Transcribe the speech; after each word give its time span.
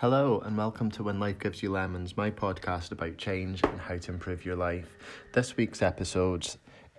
Hello, 0.00 0.38
and 0.46 0.56
welcome 0.56 0.92
to 0.92 1.02
When 1.02 1.18
Life 1.18 1.40
Gives 1.40 1.60
You 1.60 1.72
Lemons, 1.72 2.16
my 2.16 2.30
podcast 2.30 2.92
about 2.92 3.16
change 3.16 3.64
and 3.64 3.80
how 3.80 3.96
to 3.96 4.12
improve 4.12 4.44
your 4.44 4.54
life. 4.54 4.96
This 5.32 5.56
week's 5.56 5.82
episode 5.82 6.46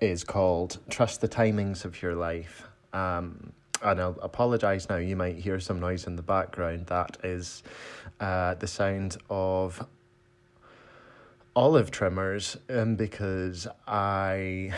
is 0.01 0.25
called 0.25 0.79
Trust 0.89 1.21
the 1.21 1.29
Timings 1.29 1.85
of 1.85 2.01
Your 2.01 2.13
Life. 2.13 2.67
Um, 2.91 3.53
and 3.81 4.01
I'll 4.01 4.19
apologise 4.21 4.89
now, 4.89 4.97
you 4.97 5.15
might 5.15 5.37
hear 5.37 5.61
some 5.61 5.79
noise 5.79 6.07
in 6.07 6.17
the 6.17 6.21
background. 6.21 6.87
That 6.87 7.15
is 7.23 7.63
uh, 8.19 8.55
the 8.55 8.67
sound 8.67 9.15
of 9.29 9.87
olive 11.55 11.91
trimmers 11.91 12.57
um, 12.69 12.97
because 12.97 13.65
I 13.87 14.73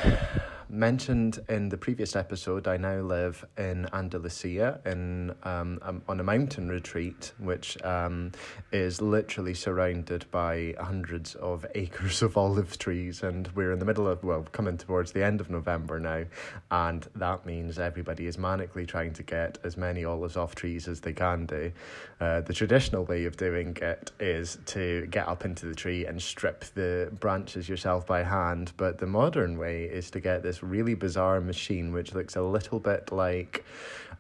mentioned 0.72 1.40
in 1.50 1.70
the 1.70 1.78
previous 1.78 2.16
episode, 2.16 2.68
I 2.68 2.78
now 2.78 3.02
live 3.02 3.46
in 3.58 3.88
Andalusia 3.94 4.80
in 4.86 5.36
um, 5.44 5.80
um, 5.82 6.02
on 6.08 6.20
a 6.20 6.24
mountain 6.24 6.70
retreat, 6.70 7.34
which 7.40 7.82
um, 7.84 8.32
is 8.72 9.02
literally 9.02 9.54
surrounded 9.54 10.26
by 10.32 10.76
hundreds 10.80 11.36
of 11.36 11.66
acres 11.76 12.22
of 12.22 12.38
olive 12.38 12.80
trees, 12.80 13.22
and 13.22 13.50
we're 13.50 13.72
in 13.72 13.80
the 13.80 13.86
middle 13.86 14.08
of 14.08 14.24
well, 14.24 14.44
coming 14.52 14.78
towards 14.78 15.12
the 15.12 15.24
end 15.24 15.42
of 15.42 15.50
November 15.50 16.00
now, 16.00 16.24
and 16.72 17.08
that 17.16 17.46
means 17.46 17.78
everybody 17.78 18.26
is 18.26 18.38
manically 18.38 18.88
trying 18.88 19.14
to 19.14 19.24
get 19.24 19.58
as 19.64 19.76
many 19.76 20.06
olives 20.06 20.38
off 20.38 20.56
trees 20.56 20.88
as 20.88 21.02
they 21.02 21.14
can 21.14 21.46
do. 21.46 21.72
Uh, 22.20 22.42
the 22.42 22.54
traditional 22.54 23.04
way 23.06 23.26
of 23.26 23.36
doing 23.36 23.76
it 23.82 24.12
is 24.20 24.58
to 24.66 25.06
get 25.08 25.28
up 25.28 25.44
into 25.44 25.66
the 25.66 25.76
tree 25.76 26.06
and 26.06 26.22
strip 26.22 26.64
the 26.76 27.12
branches 27.20 27.68
yourself 27.68 28.08
by 28.08 28.24
hand, 28.24 28.72
but 28.78 29.00
the 29.00 29.08
modern 29.08 29.58
way 29.58 29.84
is 29.84 30.10
to 30.12 30.20
get 30.20 30.44
this 30.44 30.61
really 30.62 30.94
bizarre 30.94 31.42
machine 31.42 31.92
which 31.92 32.14
looks 32.14 32.36
a 32.36 32.42
little 32.42 32.80
bit 32.80 33.12
like 33.12 33.66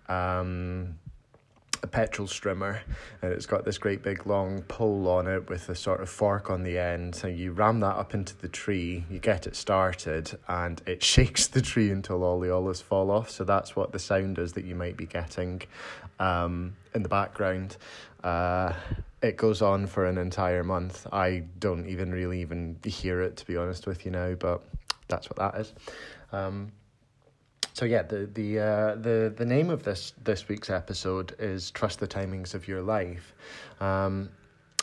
um, 0.10 0.96
a 1.84 1.88
petrol 1.88 2.28
strimmer 2.28 2.80
and 3.22 3.34
it's 3.34 3.46
got 3.46 3.66
this 3.66 3.78
great 3.78 4.04
big 4.04 4.26
long 4.28 4.62
pole 4.64 5.08
on 5.08 5.28
it 5.28 5.50
with 5.50 5.68
a 5.70 5.76
sort 5.76 6.02
of 6.02 6.10
fork 6.10 6.50
on 6.50 6.64
the 6.64 6.78
end. 6.78 7.16
So 7.16 7.28
you 7.28 7.52
ram 7.52 7.80
that 7.80 7.96
up 7.96 8.14
into 8.14 8.38
the 8.38 8.48
tree 8.48 9.04
you 9.10 9.20
get 9.20 9.48
it 9.48 9.56
started 9.56 10.38
and 10.48 10.82
it 10.86 11.04
shakes 11.14 11.48
the 11.48 11.62
tree 11.62 11.90
until 11.90 12.24
all 12.24 12.40
the 12.40 12.54
olives 12.54 12.82
fall 12.82 13.10
off. 13.10 13.30
So 13.30 13.44
that's 13.44 13.76
what 13.76 13.92
the 13.92 14.00
sound 14.00 14.38
is 14.38 14.54
that 14.54 14.66
you 14.66 14.76
might 14.76 14.98
be 14.98 15.06
getting 15.06 15.62
um, 16.20 16.76
in 16.94 17.04
the 17.04 17.10
background. 17.10 17.78
Uh, 18.24 18.74
it 19.22 19.38
goes 19.38 19.62
on 19.62 19.88
for 19.88 20.06
an 20.06 20.18
entire 20.18 20.64
month. 20.64 21.08
I 21.12 21.44
don't 21.60 21.88
even 21.88 22.12
really 22.12 22.42
even 22.42 22.78
hear 22.86 23.22
it 23.22 23.38
to 23.38 23.46
be 23.48 23.58
honest 23.58 23.88
with 23.88 24.06
you 24.06 24.12
now 24.12 24.36
but 24.36 24.62
that's 25.08 25.30
what 25.30 25.38
that 25.38 25.60
is 25.60 25.74
um, 26.32 26.72
so 27.74 27.86
yeah, 27.86 28.04
the 28.04 28.30
the 28.34 28.60
uh, 28.60 28.96
the 28.96 29.34
the 29.36 29.46
name 29.46 29.70
of 29.70 29.84
this 29.84 30.14
this 30.24 30.48
week's 30.48 30.70
episode 30.70 31.36
is 31.40 31.72
"Trust 31.72 32.00
the 32.00 32.08
Timings 32.08 32.54
of 32.54 32.68
Your 32.68 32.82
Life," 32.82 33.34
um, 33.80 34.30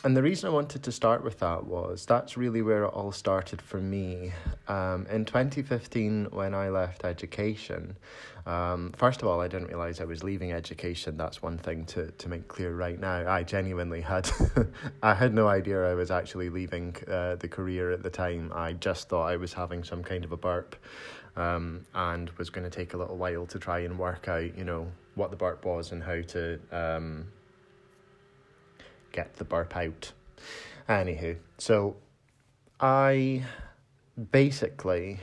and 0.04 0.16
the 0.16 0.22
reason 0.22 0.48
I 0.48 0.52
wanted 0.52 0.82
to 0.84 0.92
start 0.92 1.22
with 1.22 1.38
that 1.40 1.66
was 1.66 2.06
that's 2.06 2.36
really 2.36 2.62
where 2.62 2.84
it 2.84 2.88
all 2.88 3.12
started 3.12 3.60
for 3.60 3.78
me. 3.78 4.32
Um, 4.68 5.06
in 5.10 5.26
twenty 5.26 5.62
fifteen, 5.62 6.28
when 6.30 6.54
I 6.54 6.70
left 6.70 7.04
education, 7.04 7.96
um, 8.46 8.94
first 8.96 9.20
of 9.20 9.28
all, 9.28 9.42
I 9.42 9.48
didn't 9.48 9.68
realize 9.68 10.00
I 10.00 10.04
was 10.04 10.24
leaving 10.24 10.52
education. 10.52 11.18
That's 11.18 11.42
one 11.42 11.58
thing 11.58 11.84
to 11.86 12.10
to 12.10 12.28
make 12.30 12.48
clear 12.48 12.74
right 12.74 12.98
now. 12.98 13.30
I 13.30 13.42
genuinely 13.42 14.00
had 14.00 14.30
I 15.02 15.12
had 15.12 15.34
no 15.34 15.46
idea 15.46 15.84
I 15.84 15.94
was 15.94 16.10
actually 16.10 16.48
leaving 16.48 16.96
uh, 17.06 17.36
the 17.36 17.48
career 17.48 17.90
at 17.90 18.02
the 18.02 18.10
time. 18.10 18.50
I 18.54 18.72
just 18.72 19.10
thought 19.10 19.26
I 19.26 19.36
was 19.36 19.52
having 19.52 19.84
some 19.84 20.02
kind 20.02 20.24
of 20.24 20.32
a 20.32 20.38
burp 20.38 20.74
um, 21.38 21.86
and 21.94 22.30
was 22.30 22.50
going 22.50 22.68
to 22.68 22.70
take 22.70 22.94
a 22.94 22.96
little 22.96 23.16
while 23.16 23.46
to 23.46 23.58
try 23.58 23.80
and 23.80 23.98
work 23.98 24.28
out, 24.28 24.56
you 24.58 24.64
know, 24.64 24.90
what 25.14 25.30
the 25.30 25.36
burp 25.36 25.64
was 25.64 25.92
and 25.92 26.02
how 26.02 26.20
to 26.20 26.58
um, 26.72 27.28
get 29.12 29.34
the 29.36 29.44
burp 29.44 29.76
out. 29.76 30.12
Anywho, 30.88 31.36
so 31.58 31.96
I 32.80 33.44
basically 34.32 35.20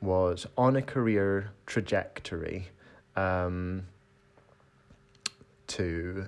was 0.00 0.46
on 0.58 0.74
a 0.74 0.82
career 0.82 1.52
trajectory 1.66 2.68
um, 3.14 3.86
to 5.68 6.26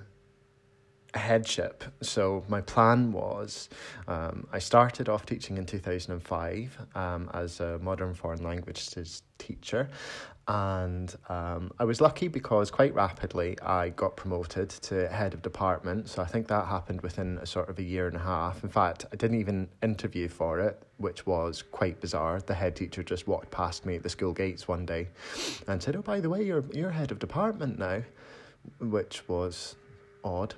headship. 1.15 1.83
So 2.01 2.43
my 2.47 2.61
plan 2.61 3.11
was, 3.11 3.69
um, 4.07 4.47
I 4.51 4.59
started 4.59 5.09
off 5.09 5.25
teaching 5.25 5.57
in 5.57 5.65
two 5.65 5.79
thousand 5.79 6.13
and 6.13 6.23
five 6.23 6.77
um, 6.95 7.29
as 7.33 7.59
a 7.59 7.79
modern 7.79 8.13
foreign 8.13 8.43
languages 8.43 9.23
teacher, 9.37 9.89
and 10.47 11.15
um, 11.29 11.71
I 11.79 11.85
was 11.85 12.01
lucky 12.01 12.27
because 12.27 12.69
quite 12.69 12.93
rapidly 12.93 13.59
I 13.61 13.89
got 13.89 14.15
promoted 14.15 14.69
to 14.69 15.07
head 15.07 15.33
of 15.33 15.41
department. 15.41 16.07
So 16.09 16.21
I 16.21 16.25
think 16.25 16.47
that 16.47 16.67
happened 16.67 17.01
within 17.01 17.37
a 17.39 17.45
sort 17.45 17.69
of 17.69 17.79
a 17.79 17.83
year 17.83 18.07
and 18.07 18.15
a 18.15 18.19
half. 18.19 18.63
In 18.63 18.69
fact, 18.69 19.05
I 19.11 19.15
didn't 19.15 19.39
even 19.39 19.67
interview 19.81 20.27
for 20.27 20.59
it, 20.59 20.81
which 20.97 21.25
was 21.25 21.61
quite 21.61 21.99
bizarre. 21.99 22.39
The 22.41 22.53
head 22.53 22.75
teacher 22.75 23.03
just 23.03 23.27
walked 23.27 23.51
past 23.51 23.85
me 23.85 23.95
at 23.95 24.03
the 24.03 24.09
school 24.09 24.33
gates 24.33 24.67
one 24.67 24.85
day, 24.85 25.07
and 25.67 25.81
said, 25.81 25.95
"Oh, 25.95 26.01
by 26.01 26.19
the 26.19 26.29
way, 26.29 26.43
you're 26.43 26.63
you're 26.73 26.91
head 26.91 27.11
of 27.11 27.19
department 27.19 27.79
now," 27.79 28.03
which 28.79 29.27
was 29.27 29.75
odd. 30.23 30.55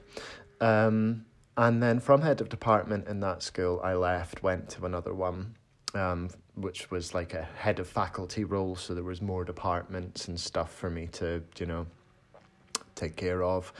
Um, 0.61 1.25
and 1.57 1.81
then 1.81 1.99
from 1.99 2.21
head 2.21 2.41
of 2.41 2.49
department 2.49 3.07
in 3.07 3.19
that 3.21 3.41
school, 3.41 3.81
I 3.83 3.95
left, 3.95 4.43
went 4.43 4.69
to 4.71 4.85
another 4.85 5.13
one, 5.13 5.55
um, 5.95 6.29
which 6.55 6.91
was 6.91 7.13
like 7.13 7.33
a 7.33 7.43
head 7.43 7.79
of 7.79 7.87
faculty 7.87 8.43
role. 8.43 8.75
So 8.75 8.93
there 8.93 9.03
was 9.03 9.21
more 9.21 9.43
departments 9.43 10.27
and 10.27 10.39
stuff 10.39 10.73
for 10.73 10.89
me 10.89 11.07
to, 11.13 11.43
you 11.57 11.65
know, 11.65 11.87
take 12.95 13.15
care 13.15 13.43
of. 13.43 13.73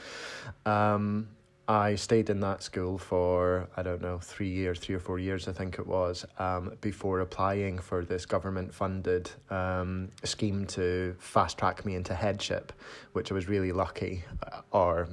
Um, 0.66 1.28
I 1.68 1.96
stayed 1.96 2.30
in 2.30 2.40
that 2.40 2.62
school 2.62 2.96
for, 2.96 3.68
I 3.76 3.82
don't 3.82 4.00
know, 4.00 4.18
three 4.18 4.48
years, 4.48 4.78
three 4.78 4.94
or 4.94 5.00
four 5.00 5.18
years, 5.18 5.48
I 5.48 5.52
think 5.52 5.78
it 5.78 5.86
was, 5.86 6.24
um, 6.38 6.72
before 6.80 7.20
applying 7.20 7.78
for 7.78 8.06
this 8.06 8.24
government 8.24 8.72
funded 8.72 9.30
um, 9.50 10.08
scheme 10.24 10.64
to 10.68 11.14
fast 11.18 11.58
track 11.58 11.84
me 11.84 11.94
into 11.94 12.14
headship, 12.14 12.72
which 13.12 13.30
I 13.30 13.34
was 13.34 13.48
really 13.48 13.70
lucky, 13.70 14.24
uh, 14.50 14.62
or 14.70 15.08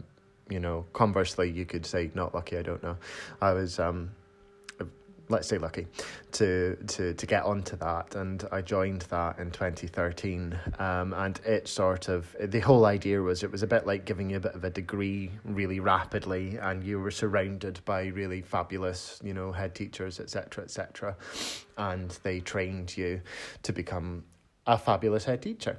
you 0.49 0.59
know, 0.59 0.85
conversely, 0.93 1.49
you 1.49 1.65
could 1.65 1.85
say 1.85 2.11
not 2.13 2.33
lucky. 2.33 2.57
I 2.57 2.61
don't 2.61 2.83
know. 2.83 2.97
I 3.41 3.53
was, 3.53 3.79
um, 3.79 4.11
let's 5.29 5.47
say, 5.47 5.57
lucky 5.57 5.87
to 6.33 6.75
to 6.87 7.13
to 7.13 7.25
get 7.25 7.43
onto 7.43 7.75
that, 7.77 8.15
and 8.15 8.47
I 8.51 8.61
joined 8.61 9.01
that 9.03 9.39
in 9.39 9.51
twenty 9.51 9.87
thirteen. 9.87 10.57
Um, 10.77 11.13
and 11.13 11.39
it 11.45 11.67
sort 11.67 12.09
of 12.09 12.35
the 12.39 12.59
whole 12.59 12.85
idea 12.85 13.21
was 13.21 13.43
it 13.43 13.51
was 13.51 13.63
a 13.63 13.67
bit 13.67 13.87
like 13.87 14.05
giving 14.05 14.29
you 14.29 14.37
a 14.37 14.39
bit 14.39 14.55
of 14.55 14.63
a 14.63 14.69
degree 14.69 15.31
really 15.43 15.79
rapidly, 15.79 16.57
and 16.57 16.83
you 16.83 16.99
were 16.99 17.11
surrounded 17.11 17.79
by 17.85 18.07
really 18.07 18.41
fabulous, 18.41 19.19
you 19.23 19.33
know, 19.33 19.51
head 19.51 19.73
teachers, 19.73 20.19
etc., 20.19 20.63
etc., 20.63 21.15
and 21.77 22.11
they 22.23 22.39
trained 22.39 22.95
you 22.95 23.21
to 23.63 23.73
become 23.73 24.23
a 24.67 24.77
fabulous 24.77 25.25
head 25.25 25.41
teacher. 25.41 25.77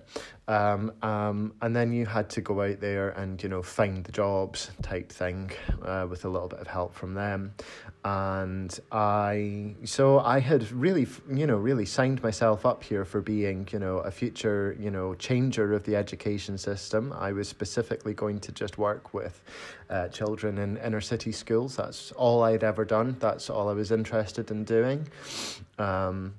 Um, 0.48 0.92
um, 1.02 1.54
and 1.60 1.74
then 1.74 1.92
you 1.92 2.06
had 2.06 2.30
to 2.30 2.40
go 2.40 2.62
out 2.62 2.80
there 2.80 3.10
and, 3.10 3.42
you 3.42 3.48
know, 3.48 3.62
find 3.62 4.04
the 4.04 4.12
jobs 4.12 4.70
type 4.80 5.10
thing 5.10 5.50
uh, 5.84 6.06
with 6.08 6.24
a 6.24 6.28
little 6.28 6.46
bit 6.46 6.60
of 6.60 6.68
help 6.68 6.94
from 6.94 7.14
them. 7.14 7.52
And 8.04 8.78
I, 8.92 9.74
so 9.82 10.20
I 10.20 10.38
had 10.38 10.70
really, 10.70 11.08
you 11.28 11.48
know, 11.48 11.56
really 11.56 11.84
signed 11.84 12.22
myself 12.22 12.64
up 12.64 12.84
here 12.84 13.04
for 13.04 13.20
being, 13.20 13.66
you 13.72 13.80
know, 13.80 13.98
a 13.98 14.12
future, 14.12 14.76
you 14.78 14.92
know, 14.92 15.14
changer 15.14 15.72
of 15.72 15.82
the 15.82 15.96
education 15.96 16.56
system. 16.56 17.12
I 17.12 17.32
was 17.32 17.48
specifically 17.48 18.14
going 18.14 18.38
to 18.40 18.52
just 18.52 18.78
work 18.78 19.12
with 19.12 19.42
uh, 19.90 20.06
children 20.08 20.58
in 20.58 20.76
inner 20.76 21.00
city 21.00 21.32
schools. 21.32 21.74
That's 21.74 22.12
all 22.12 22.44
I'd 22.44 22.62
ever 22.62 22.84
done. 22.84 23.16
That's 23.18 23.50
all 23.50 23.68
I 23.68 23.72
was 23.72 23.90
interested 23.90 24.52
in 24.52 24.62
doing. 24.62 25.08
Um, 25.76 26.34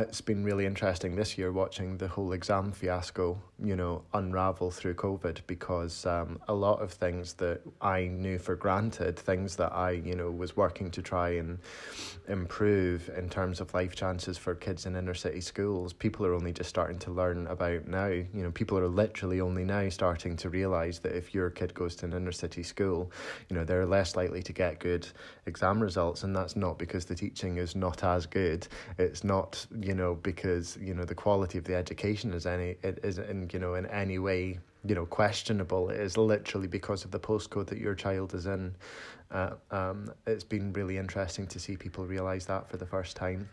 it's 0.00 0.20
been 0.20 0.44
really 0.44 0.66
interesting 0.66 1.16
this 1.16 1.36
year 1.36 1.52
watching 1.52 1.98
the 1.98 2.08
whole 2.08 2.32
exam 2.32 2.72
fiasco, 2.72 3.40
you 3.64 3.76
know, 3.76 4.02
unravel 4.14 4.70
through 4.70 4.94
COVID 4.94 5.40
because 5.46 6.04
um, 6.06 6.40
a 6.48 6.54
lot 6.54 6.82
of 6.82 6.92
things 6.92 7.34
that 7.34 7.60
I 7.80 8.06
knew 8.06 8.38
for 8.38 8.56
granted, 8.56 9.18
things 9.18 9.56
that 9.56 9.72
I, 9.72 9.92
you 9.92 10.16
know, 10.16 10.30
was 10.30 10.56
working 10.56 10.90
to 10.92 11.02
try 11.02 11.30
and 11.30 11.58
improve 12.28 13.10
in 13.16 13.28
terms 13.28 13.60
of 13.60 13.72
life 13.74 13.94
chances 13.94 14.38
for 14.38 14.54
kids 14.54 14.86
in 14.86 14.96
inner 14.96 15.14
city 15.14 15.40
schools, 15.40 15.92
people 15.92 16.26
are 16.26 16.34
only 16.34 16.52
just 16.52 16.70
starting 16.70 16.98
to 17.00 17.10
learn 17.10 17.46
about 17.46 17.86
now. 17.86 18.08
You 18.08 18.28
know, 18.32 18.50
people 18.50 18.78
are 18.78 18.88
literally 18.88 19.40
only 19.40 19.64
now 19.64 19.88
starting 19.88 20.36
to 20.36 20.48
realize 20.48 20.98
that 21.00 21.16
if 21.16 21.34
your 21.34 21.50
kid 21.50 21.74
goes 21.74 21.94
to 21.96 22.06
an 22.06 22.12
inner 22.12 22.32
city 22.32 22.62
school, 22.62 23.12
you 23.48 23.56
know, 23.56 23.64
they're 23.64 23.86
less 23.86 24.16
likely 24.16 24.42
to 24.42 24.52
get 24.52 24.80
good 24.80 25.06
exam 25.46 25.80
results. 25.80 26.24
And 26.24 26.34
that's 26.34 26.56
not 26.56 26.78
because 26.78 27.04
the 27.04 27.14
teaching 27.14 27.58
is 27.58 27.76
not 27.76 28.02
as 28.02 28.26
good. 28.26 28.66
It's 28.98 29.24
not, 29.24 29.64
you 29.80 29.94
know, 29.94 30.14
because, 30.14 30.76
you 30.80 30.94
know, 30.94 31.04
the 31.04 31.14
quality 31.14 31.58
of 31.58 31.64
the 31.64 31.74
education 31.74 32.32
is 32.32 32.46
any, 32.46 32.76
it 32.82 32.98
is 33.02 33.18
in, 33.18 33.46
you 33.52 33.58
know, 33.58 33.74
in 33.74 33.86
any 33.86 34.18
way 34.18 34.58
you 34.84 34.96
know 34.96 35.06
questionable 35.06 35.90
it 35.90 36.00
is 36.00 36.16
literally 36.16 36.66
because 36.66 37.04
of 37.04 37.12
the 37.12 37.20
postcode 37.20 37.68
that 37.68 37.78
your 37.78 37.94
child 37.94 38.34
is 38.34 38.46
in 38.46 38.74
uh, 39.32 39.54
um, 39.70 40.12
it's 40.26 40.44
been 40.44 40.72
really 40.72 40.98
interesting 40.98 41.46
to 41.46 41.58
see 41.58 41.76
people 41.76 42.04
realize 42.04 42.46
that 42.46 42.68
for 42.68 42.76
the 42.76 42.86
first 42.86 43.16
time. 43.16 43.48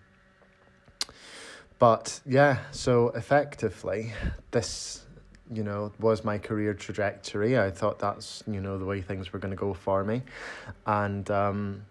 But 1.80 2.20
yeah, 2.26 2.60
so 2.72 3.10
effectively, 3.10 4.14
this 4.52 5.06
you 5.52 5.64
know, 5.64 5.92
was 6.00 6.24
my 6.24 6.38
career 6.38 6.74
trajectory. 6.74 7.58
I 7.58 7.72
thought 7.72 7.98
that's, 7.98 8.44
you 8.46 8.62
know, 8.62 8.78
the 8.78 8.86
way 8.86 9.02
things 9.02 9.34
were 9.34 9.40
going 9.40 9.50
to 9.50 9.58
go 9.58 9.74
for 9.74 10.04
me. 10.04 10.22
And, 10.86 11.30
um, 11.32 11.86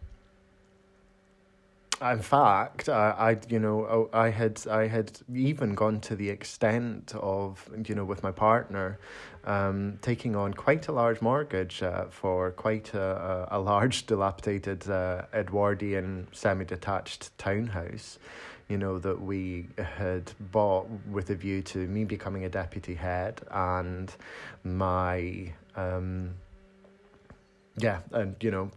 in 2.00 2.22
fact, 2.22 2.88
I, 2.88 3.10
I, 3.10 3.36
you 3.48 3.58
know, 3.58 4.08
I 4.12 4.30
had, 4.30 4.66
I 4.68 4.86
had 4.86 5.18
even 5.32 5.74
gone 5.74 6.00
to 6.02 6.16
the 6.16 6.30
extent 6.30 7.12
of, 7.16 7.68
you 7.86 7.94
know, 7.94 8.04
with 8.04 8.22
my 8.22 8.30
partner, 8.30 8.98
um, 9.44 9.98
taking 10.02 10.36
on 10.36 10.54
quite 10.54 10.88
a 10.88 10.92
large 10.92 11.20
mortgage 11.20 11.82
uh, 11.82 12.04
for 12.06 12.52
quite 12.52 12.94
a, 12.94 13.48
a, 13.50 13.58
large, 13.58 14.06
dilapidated 14.06 14.88
uh, 14.88 15.22
Edwardian 15.32 16.28
semi-detached 16.32 17.36
townhouse 17.38 18.18
you 18.68 18.76
know, 18.76 18.98
that 18.98 19.20
we 19.20 19.66
had 19.78 20.30
bought 20.52 20.86
with 21.10 21.30
a 21.30 21.34
view 21.34 21.62
to 21.62 21.78
me 21.86 22.04
becoming 22.04 22.44
a 22.44 22.50
deputy 22.50 22.94
head 22.94 23.40
and 23.50 24.14
my, 24.62 25.52
um, 25.74 26.34
yeah, 27.78 28.00
and 28.12 28.36
you 28.40 28.50
know, 28.50 28.70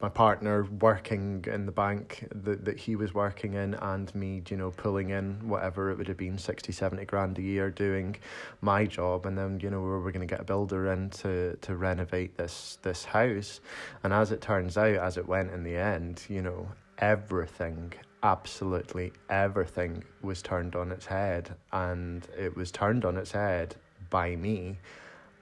my 0.00 0.08
partner 0.08 0.64
working 0.64 1.44
in 1.50 1.66
the 1.66 1.72
bank 1.72 2.28
that, 2.34 2.64
that 2.64 2.78
he 2.78 2.96
was 2.96 3.14
working 3.14 3.54
in, 3.54 3.74
and 3.74 4.14
me, 4.14 4.42
you 4.48 4.56
know, 4.56 4.70
pulling 4.70 5.10
in 5.10 5.48
whatever 5.48 5.90
it 5.90 5.98
would 5.98 6.08
have 6.08 6.16
been 6.16 6.38
60, 6.38 6.72
70 6.72 7.04
grand 7.04 7.38
a 7.38 7.42
year 7.42 7.70
doing 7.70 8.16
my 8.60 8.86
job. 8.86 9.26
And 9.26 9.36
then, 9.36 9.60
you 9.60 9.70
know, 9.70 9.80
we 9.80 9.88
were 9.88 10.12
going 10.12 10.26
to 10.26 10.32
get 10.32 10.40
a 10.40 10.44
builder 10.44 10.92
in 10.92 11.10
to, 11.10 11.56
to 11.56 11.76
renovate 11.76 12.36
this, 12.36 12.78
this 12.82 13.04
house. 13.04 13.60
And 14.02 14.12
as 14.12 14.32
it 14.32 14.40
turns 14.40 14.76
out, 14.76 14.96
as 14.96 15.16
it 15.16 15.26
went 15.26 15.52
in 15.52 15.62
the 15.62 15.76
end, 15.76 16.24
you 16.28 16.42
know, 16.42 16.68
everything 16.98 17.92
absolutely 18.22 19.12
everything 19.28 20.02
was 20.22 20.40
turned 20.40 20.74
on 20.74 20.90
its 20.90 21.04
head 21.04 21.54
and 21.72 22.26
it 22.36 22.56
was 22.56 22.72
turned 22.72 23.04
on 23.04 23.16
its 23.16 23.30
head 23.30 23.76
by 24.08 24.34
me 24.34 24.78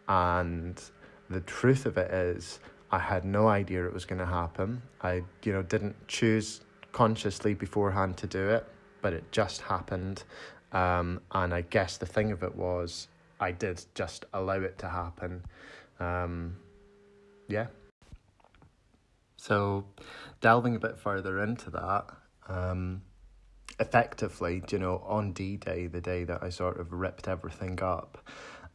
and 0.08 0.82
the 1.30 1.40
truth 1.42 1.86
of 1.86 1.96
it 1.96 2.10
is 2.10 2.58
I 2.94 3.00
had 3.00 3.24
no 3.24 3.48
idea 3.48 3.84
it 3.84 3.92
was 3.92 4.04
going 4.04 4.20
to 4.20 4.26
happen. 4.26 4.80
I 5.02 5.24
you 5.42 5.52
know 5.52 5.62
didn't 5.62 5.96
choose 6.06 6.60
consciously 6.92 7.52
beforehand 7.52 8.16
to 8.18 8.28
do 8.28 8.50
it, 8.50 8.64
but 9.02 9.12
it 9.12 9.24
just 9.32 9.62
happened. 9.62 10.22
Um, 10.70 11.20
and 11.32 11.52
I 11.52 11.62
guess 11.62 11.96
the 11.96 12.06
thing 12.06 12.30
of 12.30 12.44
it 12.44 12.54
was 12.54 13.08
I 13.40 13.50
did 13.50 13.84
just 13.96 14.26
allow 14.32 14.60
it 14.60 14.78
to 14.78 14.88
happen. 14.88 15.42
Um, 15.98 16.56
yeah. 17.48 17.66
So, 19.38 19.84
delving 20.40 20.76
a 20.76 20.78
bit 20.78 20.96
further 20.96 21.42
into 21.42 21.70
that, 21.70 22.06
um, 22.48 23.02
effectively, 23.80 24.62
you 24.70 24.78
know, 24.78 25.02
on 25.04 25.32
D 25.32 25.56
Day, 25.56 25.88
the 25.88 26.00
day 26.00 26.22
that 26.22 26.44
I 26.44 26.50
sort 26.50 26.78
of 26.78 26.92
ripped 26.92 27.26
everything 27.26 27.82
up, 27.82 28.18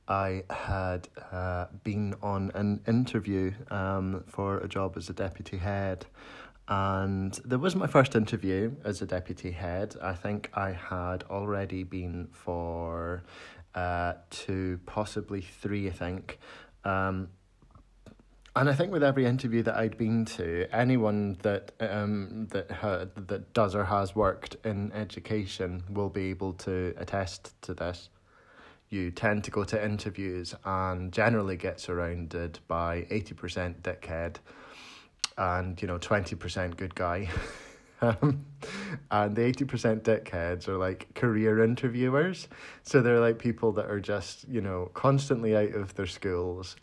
I 0.10 0.44
had 0.50 1.08
uh, 1.32 1.68
been 1.84 2.16
on 2.24 2.52
an 2.56 2.82
interview 2.88 3.54
um, 3.70 4.24
for 4.28 4.58
a 4.58 4.68
job 4.68 4.98
as 4.98 5.10
a 5.10 5.14
deputy 5.14 5.58
head. 5.58 6.08
And 6.68 7.34
there 7.46 7.60
was 7.60 7.76
my 7.76 7.88
first 7.88 8.16
interview 8.16 8.76
as 8.84 9.02
a 9.02 9.06
deputy 9.06 9.52
head. 9.52 9.96
I 10.02 10.14
think 10.14 10.50
I 10.54 10.72
had 10.72 11.24
already 11.30 11.84
been 11.84 12.28
for 12.32 13.24
uh, 13.76 14.14
two, 14.30 14.80
possibly 14.86 15.42
three, 15.42 15.88
I 15.88 15.92
think. 15.92 16.40
Um, 16.84 17.30
and 18.56 18.68
I 18.68 18.74
think 18.74 18.92
with 18.92 19.04
every 19.04 19.26
interview 19.26 19.62
that 19.64 19.78
I'd 19.78 19.98
been 19.98 20.26
to, 20.26 20.68
anyone 20.74 21.38
that 21.44 21.72
um 21.80 22.48
that 22.50 22.72
ha- 22.72 23.06
that 23.16 23.54
does 23.54 23.76
or 23.76 23.86
has 23.86 24.16
worked 24.16 24.58
in 24.66 24.92
education 24.92 25.84
will 25.90 26.10
be 26.10 26.32
able 26.32 26.54
to 26.54 26.94
attest 26.98 27.54
to 27.62 27.74
this. 27.74 28.10
You 28.90 29.12
tend 29.12 29.44
to 29.44 29.52
go 29.52 29.64
to 29.64 29.84
interviews 29.84 30.56
and 30.66 31.12
generally 31.12 31.58
get 31.58 31.80
surrounded 31.80 32.60
by 32.68 33.06
eighty 33.10 33.34
percent 33.34 33.84
dickhead, 33.84 34.38
and 35.38 35.80
you 35.82 35.88
know 35.88 35.98
twenty 35.98 36.36
percent 36.36 36.78
good 36.78 36.96
guy. 36.96 37.30
Um, 38.02 38.46
and 39.12 39.36
the 39.36 39.42
80% 39.42 40.04
dickheads 40.04 40.70
are 40.70 40.78
like 40.78 41.14
career 41.16 41.62
interviewers. 41.62 42.48
So 42.84 43.02
they're 43.02 43.20
like 43.20 43.40
people 43.40 43.74
that 43.74 43.88
are 43.88 44.00
just, 44.00 44.48
you 44.48 44.62
know, 44.62 44.90
constantly 44.94 45.54
out 45.54 45.76
of 45.76 45.96
their 45.96 46.08
schools 46.08 46.78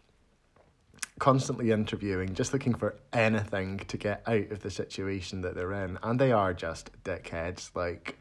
constantly 1.19 1.71
interviewing, 1.71 2.35
just 2.35 2.53
looking 2.53 2.75
for 2.75 2.97
anything 3.13 3.79
to 3.79 3.97
get 3.97 4.23
out 4.27 4.51
of 4.51 4.61
the 4.61 4.71
situation 4.71 5.41
that 5.43 5.55
they're 5.55 5.73
in, 5.73 5.99
and 6.03 6.19
they 6.19 6.33
are 6.33 6.53
just 6.53 6.91
dickheads. 7.05 7.71
Like, 7.75 8.19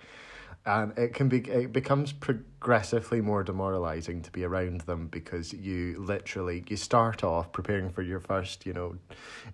and 0.66 0.98
it 0.98 1.14
can 1.14 1.30
be 1.30 1.40
it 1.50 1.72
becomes 1.72 2.12
progressively 2.12 3.22
more 3.22 3.44
demoralizing 3.44 4.22
to 4.22 4.32
be 4.32 4.44
around 4.44 4.82
them 4.82 5.08
because 5.08 5.54
you 5.54 5.96
literally 6.00 6.64
you 6.68 6.76
start 6.76 7.24
off 7.24 7.52
preparing 7.52 7.90
for 7.90 8.02
your 8.02 8.20
first 8.20 8.66
you 8.66 8.74
know 8.74 8.96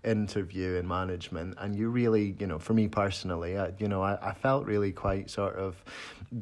interview 0.05 0.75
in 0.75 0.87
management 0.87 1.55
and 1.59 1.75
you 1.75 1.89
really 1.89 2.35
you 2.39 2.47
know 2.47 2.57
for 2.57 2.73
me 2.73 2.87
personally 2.87 3.57
I, 3.57 3.71
you 3.77 3.87
know 3.87 4.01
I, 4.01 4.29
I 4.29 4.33
felt 4.33 4.65
really 4.65 4.91
quite 4.91 5.29
sort 5.29 5.55
of 5.55 5.83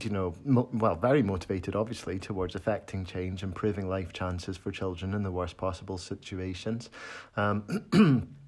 you 0.01 0.11
know 0.11 0.35
mo- 0.45 0.69
well 0.73 0.95
very 0.95 1.23
motivated 1.23 1.75
obviously 1.75 2.19
towards 2.19 2.53
affecting 2.53 3.05
change 3.05 3.41
improving 3.41 3.89
life 3.89 4.13
chances 4.13 4.55
for 4.55 4.71
children 4.71 5.13
in 5.15 5.23
the 5.23 5.31
worst 5.31 5.57
possible 5.57 5.97
situations. 5.97 6.89
Um 7.35 8.27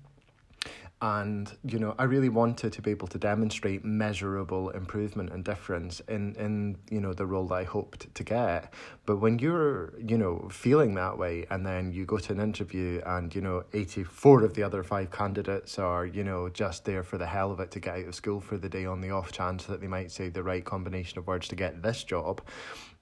and 1.02 1.58
you 1.64 1.80
know 1.80 1.96
I 1.98 2.04
really 2.04 2.30
wanted 2.30 2.74
to 2.74 2.82
be 2.82 2.92
able 2.92 3.08
to 3.08 3.18
demonstrate 3.18 3.84
measurable 3.84 4.70
improvement 4.70 5.32
and 5.32 5.44
difference 5.44 6.00
in 6.02 6.36
in 6.36 6.78
you 6.92 7.02
know 7.02 7.14
the 7.14 7.26
role 7.26 7.48
that 7.48 7.56
I 7.56 7.64
hoped 7.64 8.14
to 8.14 8.24
get. 8.24 8.72
But 9.08 9.18
when 9.18 9.40
you're 9.40 9.94
you 10.00 10.18
know 10.18 10.48
feeling 10.52 10.94
that 10.96 11.18
way 11.18 11.48
and 11.50 11.66
then 11.66 11.92
you 11.92 12.06
go 12.06 12.20
to 12.20 12.34
an 12.34 12.40
interview 12.40 13.02
and 13.06 13.34
you 13.34 13.42
know 13.42 13.64
84 13.74 14.44
of 14.44 14.54
the 14.54 14.62
other 14.62 14.84
five 14.84 15.10
candidates 15.10 15.80
are 15.80 16.06
you 16.06 16.24
know 16.24 16.50
just 16.50 16.86
there 16.86 17.04
for 17.04 17.18
the 17.18 17.26
hell 17.26 17.52
of 17.52 17.60
it 17.60 17.72
to 17.72 17.80
get 17.80 17.96
out 17.96 18.06
of 18.06 18.16
school 18.16 18.40
for 18.40 18.58
the 18.58 18.70
day 18.70 18.86
on 18.86 19.02
the 19.02 19.10
off 19.10 19.32
chance 19.32 19.66
that 19.66 19.82
they 19.82 19.88
might 19.88 20.12
say 20.12 20.30
the 20.30 20.44
right 20.44 20.64
combination 20.64 21.18
of 21.18 21.26
words 21.26 21.48
to 21.48 21.56
get 21.56 21.82
this 21.82 22.04
job 22.04 22.42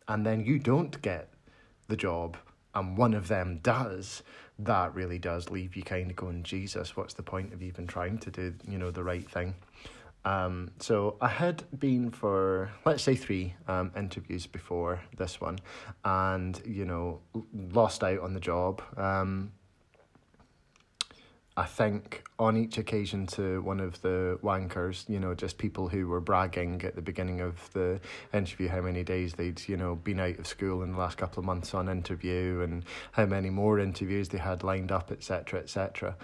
and 0.08 0.26
then 0.26 0.46
you 0.46 0.58
don't 0.58 1.02
get 1.02 1.34
the 1.90 1.98
job 1.98 2.38
and 2.76 2.98
one 2.98 3.14
of 3.14 3.28
them 3.28 3.60
does 3.62 4.24
that 4.60 4.94
really 4.94 5.20
does 5.20 5.50
leave 5.50 5.76
you 5.76 5.84
kind 5.84 6.10
of 6.10 6.16
going, 6.16 6.44
Jesus, 6.44 6.96
what's 6.96 7.14
the 7.14 7.24
point 7.24 7.54
of 7.54 7.62
even 7.62 7.88
trying 7.88 8.18
to 8.20 8.32
do, 8.32 8.54
you 8.68 8.78
know, 8.78 8.92
the 8.92 9.04
right 9.04 9.30
thing? 9.30 9.56
Um, 10.26 10.72
so 10.80 11.16
I 11.22 11.30
had 11.30 11.64
been 11.80 12.12
for 12.12 12.70
let's 12.86 13.04
say 13.04 13.16
three 13.16 13.54
um, 13.68 13.92
interviews 13.96 14.48
before 14.48 15.02
this 15.18 15.40
one, 15.40 15.60
and 16.04 16.62
you 16.66 16.86
know 16.86 17.22
lost 17.54 18.04
out 18.04 18.20
on 18.20 18.34
the 18.34 18.40
job. 18.40 18.82
Um, 18.98 19.54
I 21.60 21.66
think 21.66 22.24
on 22.40 22.56
each 22.56 22.78
occasion 22.78 23.28
to 23.28 23.62
one 23.64 23.82
of 23.82 24.02
the 24.02 24.40
wankers, 24.42 25.10
you 25.10 25.20
know, 25.20 25.36
just 25.36 25.58
people 25.58 25.90
who 25.90 26.08
were 26.08 26.22
bragging 26.22 26.82
at 26.86 26.96
the 26.96 27.02
beginning 27.02 27.42
of 27.42 27.70
the 27.74 28.00
interview 28.34 28.70
how 28.70 28.80
many 28.80 29.04
days 29.04 29.34
they'd, 29.34 29.68
you 29.68 29.76
know, 29.76 29.96
been 29.96 30.22
out 30.22 30.40
of 30.40 30.48
school 30.48 30.84
in 30.84 30.94
the 30.94 30.98
last 30.98 31.18
couple 31.18 31.42
of 31.42 31.46
months 31.46 31.74
on 31.74 31.90
interview 31.90 32.62
and 32.62 32.86
how 33.12 33.26
many 33.26 33.50
more 33.50 33.78
interviews 33.78 34.30
they 34.30 34.38
had 34.38 34.64
lined 34.64 34.90
up, 34.90 35.12
etc., 35.12 35.60
etc. 35.60 36.16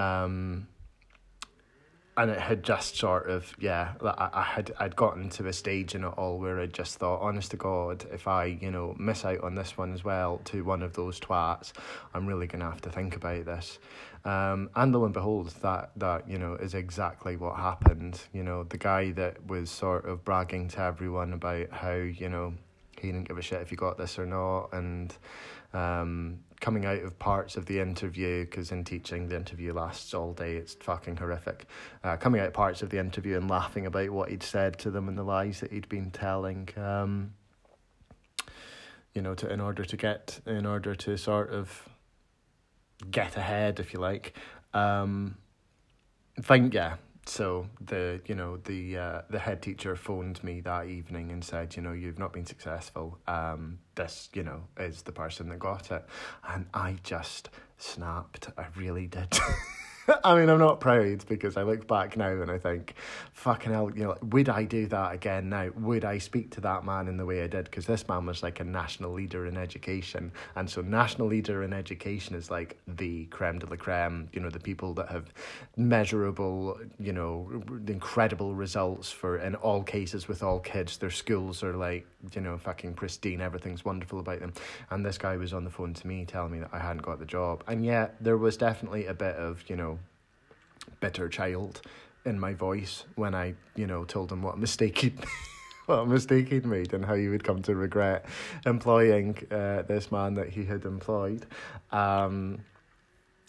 Um, 0.00 0.66
and 2.16 2.30
it 2.30 2.38
had 2.38 2.62
just 2.62 2.96
sort 2.96 3.30
of 3.30 3.54
yeah 3.60 3.92
I, 4.02 4.28
I 4.32 4.42
had 4.42 4.72
I'd 4.78 4.96
gotten 4.96 5.28
to 5.30 5.46
a 5.46 5.52
stage 5.52 5.94
in 5.94 6.04
it 6.04 6.08
all 6.16 6.38
where 6.38 6.60
I 6.60 6.66
just 6.66 6.98
thought 6.98 7.20
honest 7.20 7.52
to 7.52 7.56
God 7.56 8.04
if 8.12 8.26
I 8.26 8.46
you 8.46 8.70
know 8.70 8.94
miss 8.98 9.24
out 9.24 9.42
on 9.42 9.54
this 9.54 9.78
one 9.78 9.92
as 9.92 10.04
well 10.04 10.40
to 10.46 10.64
one 10.64 10.82
of 10.82 10.94
those 10.94 11.20
twats 11.20 11.72
I'm 12.12 12.26
really 12.26 12.46
gonna 12.46 12.70
have 12.70 12.82
to 12.82 12.90
think 12.90 13.16
about 13.16 13.44
this. 13.44 13.78
Um, 14.22 14.68
and 14.74 14.92
lo 14.92 15.04
and 15.04 15.14
behold 15.14 15.48
that 15.62 15.92
that 15.96 16.28
you 16.28 16.38
know 16.38 16.54
is 16.54 16.74
exactly 16.74 17.36
what 17.36 17.56
happened. 17.56 18.20
You 18.32 18.42
know 18.42 18.64
the 18.64 18.78
guy 18.78 19.12
that 19.12 19.46
was 19.46 19.70
sort 19.70 20.04
of 20.04 20.24
bragging 20.24 20.68
to 20.68 20.80
everyone 20.80 21.32
about 21.32 21.70
how 21.70 21.94
you 21.94 22.28
know 22.28 22.54
he 23.00 23.08
didn't 23.12 23.28
give 23.28 23.38
a 23.38 23.42
shit 23.42 23.62
if 23.62 23.70
he 23.70 23.76
got 23.76 23.96
this 23.96 24.18
or 24.18 24.26
not 24.26 24.74
and 24.74 25.14
um, 25.72 26.40
coming 26.60 26.84
out 26.84 27.02
of 27.02 27.18
parts 27.18 27.56
of 27.56 27.66
the 27.66 27.80
interview, 27.80 28.44
because 28.44 28.70
in 28.70 28.84
teaching 28.84 29.28
the 29.28 29.36
interview 29.36 29.72
lasts 29.72 30.12
all 30.14 30.32
day, 30.32 30.56
it's 30.56 30.74
fucking 30.74 31.16
horrific. 31.16 31.66
Uh, 32.04 32.16
coming 32.16 32.40
out 32.40 32.52
parts 32.52 32.82
of 32.82 32.90
the 32.90 32.98
interview 32.98 33.36
and 33.36 33.50
laughing 33.50 33.86
about 33.86 34.10
what 34.10 34.28
he'd 34.28 34.42
said 34.42 34.78
to 34.78 34.90
them 34.90 35.08
and 35.08 35.16
the 35.16 35.22
lies 35.22 35.60
that 35.60 35.72
he'd 35.72 35.88
been 35.88 36.10
telling. 36.10 36.68
Um, 36.76 37.32
you 39.14 39.22
know, 39.22 39.34
to 39.34 39.50
in 39.50 39.60
order 39.60 39.84
to 39.84 39.96
get, 39.96 40.40
in 40.46 40.66
order 40.66 40.94
to 40.94 41.16
sort 41.16 41.50
of 41.50 41.88
get 43.10 43.36
ahead, 43.36 43.80
if 43.80 43.92
you 43.92 43.98
like. 44.00 44.34
Um, 44.72 45.36
think, 46.40 46.74
yeah, 46.74 46.96
so 47.26 47.68
the 47.80 48.20
you 48.26 48.34
know 48.34 48.56
the 48.58 48.96
uh, 48.96 49.22
the 49.30 49.38
head 49.38 49.62
teacher 49.62 49.94
phoned 49.96 50.42
me 50.42 50.60
that 50.62 50.86
evening 50.86 51.30
and 51.32 51.44
said 51.44 51.76
you 51.76 51.82
know 51.82 51.92
you've 51.92 52.18
not 52.18 52.32
been 52.32 52.46
successful. 52.46 53.18
Um 53.26 53.78
this 53.94 54.28
you 54.34 54.42
know 54.42 54.62
is 54.78 55.02
the 55.02 55.12
person 55.12 55.48
that 55.50 55.58
got 55.58 55.90
it. 55.90 56.04
And 56.48 56.66
i 56.74 56.96
just 57.02 57.50
snapped. 57.78 58.48
I 58.56 58.66
really 58.76 59.06
did 59.06 59.38
I 60.24 60.38
mean, 60.38 60.48
I'm 60.48 60.58
not 60.58 60.80
proud 60.80 61.24
because 61.28 61.56
I 61.56 61.62
look 61.62 61.86
back 61.86 62.16
now 62.16 62.30
and 62.30 62.50
I 62.50 62.58
think, 62.58 62.94
fucking 63.32 63.72
hell, 63.72 63.90
you 63.94 64.04
know, 64.04 64.16
would 64.22 64.48
I 64.48 64.64
do 64.64 64.86
that 64.86 65.14
again 65.14 65.48
now? 65.48 65.70
Would 65.76 66.04
I 66.04 66.18
speak 66.18 66.50
to 66.52 66.60
that 66.62 66.84
man 66.84 67.08
in 67.08 67.16
the 67.16 67.26
way 67.26 67.42
I 67.42 67.46
did? 67.46 67.64
Because 67.64 67.86
this 67.86 68.06
man 68.08 68.26
was 68.26 68.42
like 68.42 68.60
a 68.60 68.64
national 68.64 69.12
leader 69.12 69.46
in 69.46 69.56
education. 69.56 70.32
And 70.56 70.68
so, 70.68 70.80
national 70.80 71.28
leader 71.28 71.62
in 71.62 71.72
education 71.72 72.34
is 72.34 72.50
like 72.50 72.78
the 72.86 73.26
creme 73.26 73.58
de 73.58 73.66
la 73.66 73.76
creme, 73.76 74.28
you 74.32 74.40
know, 74.40 74.50
the 74.50 74.60
people 74.60 74.94
that 74.94 75.08
have 75.08 75.32
measurable, 75.76 76.78
you 76.98 77.12
know, 77.12 77.62
incredible 77.86 78.54
results 78.54 79.10
for, 79.10 79.38
in 79.38 79.54
all 79.56 79.82
cases, 79.82 80.28
with 80.28 80.42
all 80.42 80.60
kids. 80.60 80.98
Their 80.98 81.10
schools 81.10 81.62
are 81.62 81.76
like, 81.76 82.06
you 82.34 82.40
know, 82.40 82.58
fucking 82.58 82.94
pristine. 82.94 83.40
Everything's 83.40 83.84
wonderful 83.84 84.20
about 84.20 84.40
them. 84.40 84.52
And 84.90 85.04
this 85.04 85.18
guy 85.18 85.36
was 85.36 85.52
on 85.52 85.64
the 85.64 85.70
phone 85.70 85.94
to 85.94 86.06
me 86.06 86.24
telling 86.24 86.52
me 86.52 86.58
that 86.60 86.70
I 86.72 86.78
hadn't 86.78 87.02
got 87.02 87.18
the 87.18 87.26
job. 87.26 87.64
And 87.66 87.84
yet, 87.84 88.16
there 88.20 88.36
was 88.36 88.56
definitely 88.56 89.06
a 89.06 89.14
bit 89.14 89.36
of, 89.36 89.62
you 89.68 89.76
know, 89.76 89.98
bitter 91.00 91.28
child 91.28 91.82
in 92.24 92.38
my 92.38 92.54
voice 92.54 93.04
when 93.14 93.34
I, 93.34 93.54
you 93.76 93.86
know, 93.86 94.04
told 94.04 94.30
him 94.32 94.42
what 94.42 94.58
mistake 94.58 94.98
he'd 94.98 95.18
what 95.86 96.06
mistake 96.06 96.48
he'd 96.48 96.66
made 96.66 96.92
and 96.92 97.04
how 97.04 97.14
he 97.14 97.28
would 97.28 97.44
come 97.44 97.62
to 97.62 97.74
regret 97.74 98.24
employing 98.66 99.36
uh, 99.50 99.82
this 99.82 100.12
man 100.12 100.34
that 100.34 100.48
he 100.50 100.64
had 100.64 100.84
employed. 100.84 101.46
Um, 101.90 102.60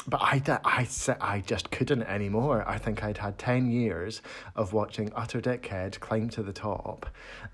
but 0.08 0.22
I, 0.22 0.42
I, 0.64 0.88
I 1.20 1.40
just 1.42 1.72
couldn't 1.72 2.04
anymore. 2.04 2.68
I 2.68 2.78
think 2.78 3.04
I'd 3.04 3.18
had 3.18 3.38
10 3.38 3.70
years 3.70 4.22
of 4.56 4.74
watching 4.74 5.12
utter 5.16 5.42
dickhead 5.42 6.00
climb 6.00 6.30
to 6.30 6.44
the 6.44 6.54
top 6.54 7.08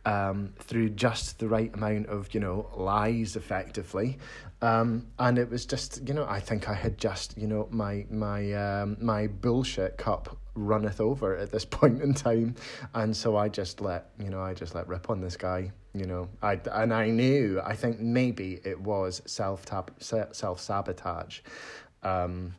um, 0.06 0.54
through 0.60 0.90
just 0.90 1.40
the 1.40 1.48
right 1.48 1.74
amount 1.74 2.08
of, 2.08 2.34
you 2.34 2.40
know, 2.40 2.70
lies 2.76 3.36
effectively. 3.36 4.18
Um, 4.62 5.08
and 5.20 5.38
it 5.38 5.50
was 5.50 5.66
just, 5.66 6.08
you 6.08 6.14
know, 6.14 6.26
I 6.26 6.40
think 6.40 6.70
I 6.70 6.74
had 6.74 6.98
just, 6.98 7.38
you 7.38 7.48
know, 7.48 7.68
my, 7.70 8.06
my, 8.10 8.54
um, 8.54 8.98
my 9.00 9.28
bullshit 9.28 9.98
cup 9.98 10.38
runneth 10.56 11.00
over 11.00 11.38
at 11.38 11.52
this 11.52 11.66
point 11.78 12.02
in 12.02 12.14
time. 12.14 12.56
And 12.94 13.16
so 13.16 13.36
I 13.36 13.50
just 13.50 13.82
let, 13.82 14.10
you 14.20 14.30
know, 14.30 14.42
I 14.42 14.54
just 14.54 14.74
let 14.74 14.88
rip 14.88 15.10
on 15.10 15.22
this 15.22 15.38
guy, 15.38 15.72
you 15.94 16.06
know, 16.06 16.30
I, 16.42 16.60
and 16.72 16.94
I 16.94 17.10
knew, 17.10 17.62
I 17.64 17.76
think 17.76 18.00
maybe 18.00 18.62
it 18.64 18.80
was 18.80 19.22
self 19.26 19.66
self 20.00 20.60
sabotage 20.60 21.40
um, 22.04 22.54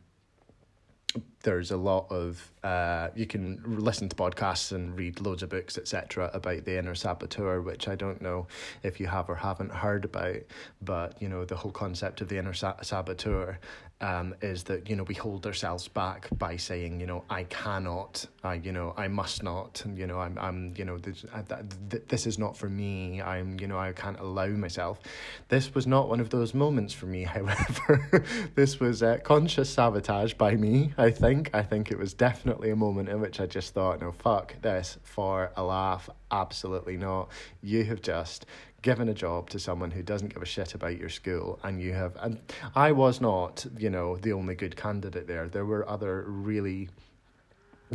there's 1.42 1.70
a 1.70 1.76
lot 1.76 2.06
of 2.10 2.52
uh, 2.62 3.08
you 3.14 3.26
can 3.26 3.62
listen 3.64 4.08
to 4.08 4.16
podcasts 4.16 4.72
and 4.72 4.96
read 4.98 5.20
loads 5.20 5.42
of 5.42 5.48
books 5.48 5.78
etc 5.78 6.30
about 6.34 6.64
the 6.64 6.78
inner 6.78 6.94
saboteur 6.94 7.60
which 7.60 7.88
i 7.88 7.94
don't 7.94 8.20
know 8.20 8.46
if 8.82 9.00
you 9.00 9.06
have 9.06 9.30
or 9.30 9.34
haven't 9.34 9.72
heard 9.72 10.04
about 10.04 10.36
but 10.82 11.20
you 11.22 11.28
know 11.28 11.44
the 11.44 11.56
whole 11.56 11.70
concept 11.70 12.20
of 12.20 12.28
the 12.28 12.36
inner 12.36 12.52
sa- 12.52 12.80
saboteur 12.82 13.58
um, 14.00 14.34
is 14.40 14.62
that 14.64 14.88
you 14.88 14.94
know 14.94 15.02
we 15.02 15.14
hold 15.14 15.46
ourselves 15.46 15.88
back 15.88 16.28
by 16.38 16.56
saying 16.56 17.00
you 17.00 17.06
know 17.06 17.24
I 17.28 17.44
cannot 17.44 18.26
I 18.44 18.54
you 18.54 18.70
know 18.70 18.94
I 18.96 19.08
must 19.08 19.42
not 19.42 19.82
you 19.94 20.06
know 20.06 20.20
I'm 20.20 20.38
I'm 20.38 20.72
you 20.76 20.84
know 20.84 20.98
this, 20.98 21.24
uh, 21.34 21.42
this 22.06 22.26
is 22.26 22.38
not 22.38 22.56
for 22.56 22.68
me. 22.68 23.20
I'm 23.20 23.58
you 23.58 23.66
know 23.66 23.78
I 23.78 23.92
can't 23.92 24.18
allow 24.20 24.46
myself. 24.46 25.00
This 25.48 25.74
was 25.74 25.86
not 25.86 26.08
one 26.08 26.20
of 26.20 26.30
those 26.30 26.54
moments 26.54 26.94
for 26.94 27.06
me 27.06 27.22
however. 27.24 28.24
This 28.54 28.78
was 28.78 29.02
uh, 29.02 29.18
conscious 29.24 29.68
sabotage 29.70 30.34
by 30.34 30.54
me 30.54 30.92
I 30.96 31.10
think. 31.10 31.50
I 31.52 31.62
think 31.62 31.90
it 31.90 31.98
was 31.98 32.14
definitely 32.14 32.70
a 32.70 32.76
moment 32.76 33.08
in 33.08 33.20
which 33.20 33.40
I 33.40 33.46
just 33.46 33.74
thought 33.74 34.00
no 34.00 34.12
fuck 34.12 34.60
this 34.62 34.98
for 35.02 35.50
a 35.56 35.62
laugh. 35.64 36.08
Absolutely 36.30 36.96
not. 36.96 37.30
You 37.62 37.84
have 37.84 38.02
just 38.02 38.46
given 38.82 39.08
a 39.08 39.14
job 39.14 39.50
to 39.50 39.58
someone 39.58 39.90
who 39.90 40.02
doesn't 40.02 40.32
give 40.32 40.42
a 40.42 40.46
shit 40.46 40.74
about 40.74 40.98
your 40.98 41.08
school 41.08 41.58
and 41.64 41.80
you 41.80 41.92
have 41.92 42.16
and 42.20 42.38
I 42.74 42.92
was 42.92 43.20
not, 43.20 43.66
you 43.76 43.90
know, 43.90 44.16
the 44.16 44.32
only 44.32 44.54
good 44.54 44.76
candidate 44.76 45.26
there. 45.26 45.48
There 45.48 45.64
were 45.64 45.88
other 45.88 46.24
really 46.28 46.88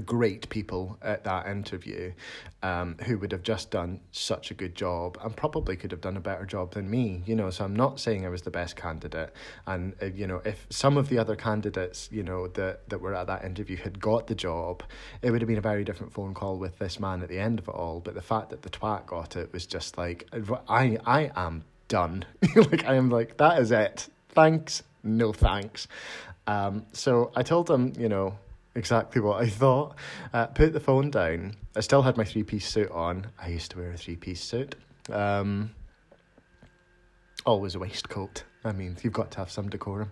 great 0.01 0.49
people 0.49 0.97
at 1.01 1.23
that 1.23 1.47
interview 1.47 2.11
um, 2.61 2.97
who 3.05 3.17
would 3.17 3.31
have 3.31 3.43
just 3.43 3.71
done 3.71 3.99
such 4.11 4.51
a 4.51 4.53
good 4.53 4.75
job 4.75 5.17
and 5.23 5.35
probably 5.35 5.75
could 5.75 5.91
have 5.91 6.01
done 6.01 6.17
a 6.17 6.21
better 6.21 6.45
job 6.45 6.73
than 6.73 6.89
me 6.89 7.21
you 7.25 7.35
know 7.35 7.49
so 7.49 7.63
i'm 7.63 7.75
not 7.75 7.99
saying 7.99 8.25
i 8.25 8.29
was 8.29 8.41
the 8.43 8.51
best 8.51 8.75
candidate. 8.75 9.33
And 9.67 9.95
uh, 10.01 10.05
you 10.07 10.27
know 10.27 10.41
if 10.45 10.65
some 10.69 10.97
of 10.97 11.09
the 11.09 11.17
other 11.17 11.35
candidates 11.35 12.09
you 12.11 12.23
know 12.23 12.47
that 12.49 12.89
that 12.89 13.01
were 13.01 13.13
at 13.13 13.27
that 13.27 13.43
interview 13.43 13.77
had 13.77 13.99
got 13.99 14.27
the 14.27 14.35
job 14.35 14.83
it 15.21 15.31
would 15.31 15.41
have 15.41 15.47
been 15.47 15.57
a 15.57 15.61
very 15.61 15.83
different 15.83 16.13
phone 16.13 16.33
call 16.33 16.57
with 16.57 16.79
this 16.79 16.99
man 16.99 17.21
at 17.21 17.29
the 17.29 17.39
end 17.39 17.59
of 17.59 17.67
it 17.67 17.71
all. 17.71 17.99
But 17.99 18.15
the 18.15 18.21
fact 18.21 18.49
that 18.49 18.61
the 18.61 18.69
twat 18.69 19.05
got 19.05 19.35
it 19.35 19.51
was 19.53 19.65
just 19.65 19.97
like 19.97 20.27
i 20.67 20.97
i 21.05 21.31
am 21.35 21.63
done. 21.87 22.25
Like 22.55 22.85
i 22.85 22.95
am 22.95 23.09
like 23.09 23.37
that 23.37 23.59
is 23.59 23.71
it. 23.71 24.09
Thanks. 24.29 24.83
No 25.03 25.33
thanks. 25.33 25.87
Um, 26.47 26.85
so 26.91 27.31
I 27.35 27.43
told 27.43 27.69
him, 27.69 27.93
you 27.97 28.09
know, 28.09 28.37
exactly 28.75 29.21
what 29.21 29.41
I 29.41 29.49
thought. 29.49 29.95
Uh, 30.33 30.47
put 30.47 30.73
the 30.73 30.79
phone 30.79 31.11
down. 31.11 31.55
I 31.75 31.81
still 31.81 32.01
had 32.01 32.17
my 32.17 32.23
three 32.23 32.43
piece 32.43 32.67
suit 32.67 32.91
on. 32.91 33.27
I 33.39 33.49
used 33.49 33.71
to 33.71 33.77
wear 33.77 33.91
a 33.91 33.97
three 33.97 34.15
piece 34.15 34.41
suit. 34.41 34.75
Um, 35.11 35.71
always 37.45 37.75
a 37.75 37.79
waistcoat. 37.79 38.43
I 38.63 38.71
mean, 38.71 38.97
you've 39.01 39.13
got 39.13 39.31
to 39.31 39.39
have 39.39 39.51
some 39.51 39.69
decorum. 39.69 40.11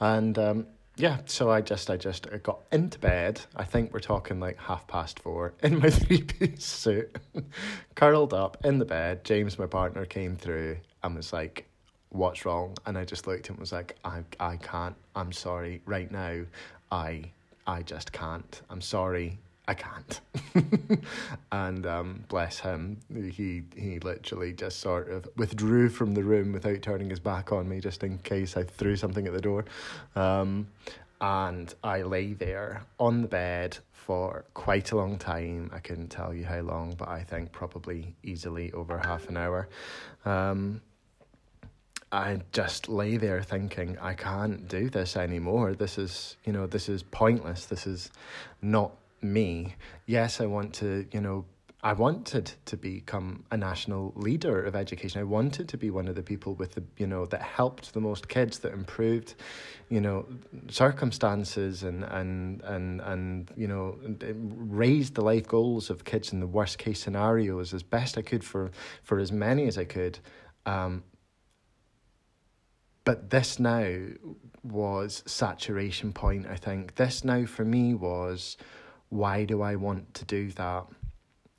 And 0.00 0.38
um, 0.38 0.66
yeah, 0.96 1.18
so 1.26 1.50
I 1.50 1.60
just 1.60 1.90
I 1.90 1.96
just 1.96 2.26
I 2.32 2.38
got 2.38 2.60
into 2.72 2.98
bed. 2.98 3.40
I 3.54 3.64
think 3.64 3.92
we're 3.92 4.00
talking 4.00 4.40
like 4.40 4.58
half 4.58 4.86
past 4.86 5.20
four 5.20 5.54
in 5.62 5.78
my 5.78 5.90
three 5.90 6.22
piece 6.22 6.64
suit, 6.64 7.16
curled 7.94 8.34
up 8.34 8.58
in 8.64 8.78
the 8.78 8.84
bed. 8.84 9.24
James, 9.24 9.58
my 9.58 9.66
partner, 9.66 10.04
came 10.04 10.36
through 10.36 10.78
and 11.02 11.16
was 11.16 11.32
like, 11.32 11.66
"What's 12.10 12.44
wrong?" 12.44 12.76
And 12.86 12.96
I 12.96 13.04
just 13.04 13.26
looked 13.26 13.48
and 13.50 13.58
was 13.58 13.72
like, 13.72 13.96
"I 14.04 14.22
I 14.40 14.56
can't. 14.56 14.96
I'm 15.14 15.32
sorry. 15.32 15.82
Right 15.86 16.10
now, 16.10 16.42
I 16.90 17.32
I 17.66 17.82
just 17.82 18.12
can't. 18.12 18.62
I'm 18.70 18.80
sorry. 18.80 19.38
I 19.68 19.74
can't. 19.74 20.20
and 21.52 21.86
um, 21.86 22.24
bless 22.28 22.60
him, 22.60 22.98
he 23.12 23.64
he 23.74 23.98
literally 23.98 24.52
just 24.52 24.78
sort 24.78 25.10
of 25.10 25.26
withdrew 25.36 25.88
from 25.88 26.14
the 26.14 26.22
room 26.22 26.52
without 26.52 26.82
turning 26.82 27.10
his 27.10 27.18
back 27.18 27.50
on 27.50 27.68
me, 27.68 27.80
just 27.80 28.04
in 28.04 28.18
case 28.18 28.56
I 28.56 28.62
threw 28.62 28.94
something 28.94 29.26
at 29.26 29.32
the 29.32 29.40
door. 29.40 29.64
Um, 30.14 30.68
and 31.20 31.74
I 31.82 32.02
lay 32.02 32.34
there 32.34 32.82
on 33.00 33.22
the 33.22 33.28
bed 33.28 33.78
for 33.92 34.44
quite 34.54 34.92
a 34.92 34.96
long 34.96 35.18
time. 35.18 35.70
I 35.74 35.80
couldn't 35.80 36.08
tell 36.08 36.32
you 36.32 36.44
how 36.44 36.60
long, 36.60 36.94
but 36.96 37.08
I 37.08 37.24
think 37.24 37.50
probably 37.50 38.14
easily 38.22 38.70
over 38.72 38.98
half 38.98 39.28
an 39.28 39.36
hour. 39.36 39.68
Um, 40.24 40.80
I 42.16 42.40
just 42.50 42.88
lay 42.88 43.18
there 43.18 43.42
thinking, 43.42 43.98
I 44.00 44.14
can't 44.14 44.66
do 44.68 44.88
this 44.88 45.18
anymore. 45.18 45.74
This 45.74 45.98
is, 45.98 46.38
you 46.46 46.52
know, 46.52 46.66
this 46.66 46.88
is 46.88 47.02
pointless. 47.02 47.66
This 47.66 47.86
is 47.86 48.10
not 48.62 48.92
me. 49.20 49.74
Yes, 50.06 50.40
I 50.40 50.46
want 50.46 50.72
to, 50.76 51.06
you 51.12 51.20
know, 51.20 51.44
I 51.82 51.92
wanted 51.92 52.50
to 52.64 52.76
become 52.78 53.44
a 53.50 53.56
national 53.58 54.14
leader 54.16 54.64
of 54.64 54.74
education. 54.74 55.20
I 55.20 55.24
wanted 55.24 55.68
to 55.68 55.76
be 55.76 55.90
one 55.90 56.08
of 56.08 56.14
the 56.14 56.22
people 56.22 56.54
with 56.54 56.72
the, 56.72 56.82
you 56.96 57.06
know, 57.06 57.26
that 57.26 57.42
helped 57.42 57.92
the 57.92 58.00
most 58.00 58.28
kids, 58.28 58.60
that 58.60 58.72
improved, 58.72 59.34
you 59.90 60.00
know, 60.00 60.24
circumstances 60.70 61.82
and 61.82 62.02
and 62.04 62.62
and 62.62 63.02
and 63.02 63.52
you 63.58 63.68
know, 63.68 63.98
raised 64.82 65.16
the 65.16 65.22
life 65.22 65.46
goals 65.46 65.90
of 65.90 66.04
kids 66.04 66.32
in 66.32 66.40
the 66.40 66.46
worst 66.46 66.78
case 66.78 66.98
scenarios 66.98 67.74
as 67.74 67.82
best 67.82 68.16
I 68.16 68.22
could 68.22 68.42
for 68.42 68.70
for 69.02 69.18
as 69.18 69.30
many 69.30 69.68
as 69.68 69.76
I 69.76 69.84
could. 69.84 70.18
Um, 70.64 71.04
but 73.06 73.30
this 73.30 73.58
now 73.58 73.96
was 74.62 75.22
saturation 75.24 76.12
point 76.12 76.46
i 76.46 76.56
think. 76.56 76.96
This 76.96 77.24
now 77.24 77.46
for 77.46 77.64
me 77.64 77.94
was 77.94 78.58
why 79.08 79.46
do 79.46 79.62
i 79.62 79.76
want 79.76 80.12
to 80.12 80.26
do 80.26 80.50
that? 80.52 80.84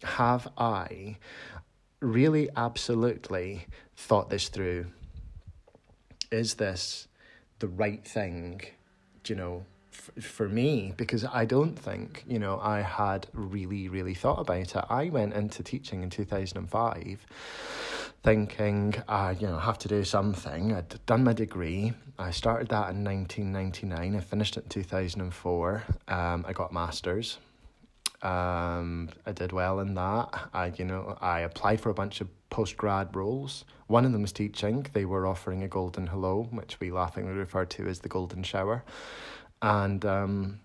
Have 0.04 0.48
i 0.58 1.18
really 2.02 2.50
absolutely 2.56 3.66
thought 3.96 4.30
this 4.30 4.50
through? 4.50 4.86
Is 6.32 6.56
this 6.56 7.08
the 7.58 7.68
right 7.68 8.06
thing? 8.06 8.62
Do 9.24 9.34
you 9.34 9.38
know 9.38 9.66
f- 9.98 10.24
for 10.24 10.48
me 10.48 10.94
because 10.98 11.26
i 11.26 11.46
don't 11.46 11.78
think 11.78 12.24
you 12.28 12.40
know 12.40 12.60
i 12.62 12.82
had 12.82 13.28
really 13.34 13.90
really 13.90 14.14
thought 14.14 14.40
about 14.40 14.76
it 14.76 14.84
i 14.90 15.10
went 15.10 15.34
into 15.34 15.64
teaching 15.64 16.04
in 16.04 16.10
2005 16.10 17.26
thinking, 18.24 18.94
uh, 19.08 19.34
you 19.40 19.48
know, 19.48 19.56
I 19.56 19.62
have 19.62 19.80
to 19.80 19.88
do 19.88 20.04
something. 20.04 20.74
I'd 20.74 21.06
done 21.06 21.24
my 21.24 21.32
degree. 21.32 21.94
I 22.20 22.32
started 22.32 22.68
that 22.70 22.90
in 22.90 23.04
1999. 23.04 24.16
I 24.16 24.20
finished 24.20 24.58
it 24.58 24.64
in 24.64 24.70
2004. 24.70 25.84
Um, 26.10 26.46
I 26.46 26.52
got 26.52 26.74
masters. 26.74 27.38
Um, 28.22 29.10
I 29.26 29.32
did 29.32 29.52
well 29.52 29.80
in 29.80 29.94
that. 29.94 30.50
I, 30.54 30.74
you 30.76 30.86
know, 30.86 31.18
I 31.22 31.42
applied 31.42 31.80
for 31.80 31.90
a 31.90 31.94
bunch 31.94 32.20
of 32.20 32.28
post 32.50 32.76
grad 32.76 33.16
roles. 33.16 33.64
One 33.88 34.06
of 34.06 34.12
them 34.12 34.24
was 34.24 34.34
teaching. 34.34 34.88
They 34.92 35.06
were 35.06 35.28
offering 35.28 35.64
a 35.64 35.68
golden 35.68 36.08
hello, 36.08 36.48
which 36.52 36.80
we 36.80 36.92
laughingly 36.92 37.34
refer 37.34 37.66
to 37.66 37.88
as 37.88 38.00
the 38.00 38.10
golden 38.10 38.44
shower, 38.44 38.84
and 39.62 40.06
um, 40.06 40.60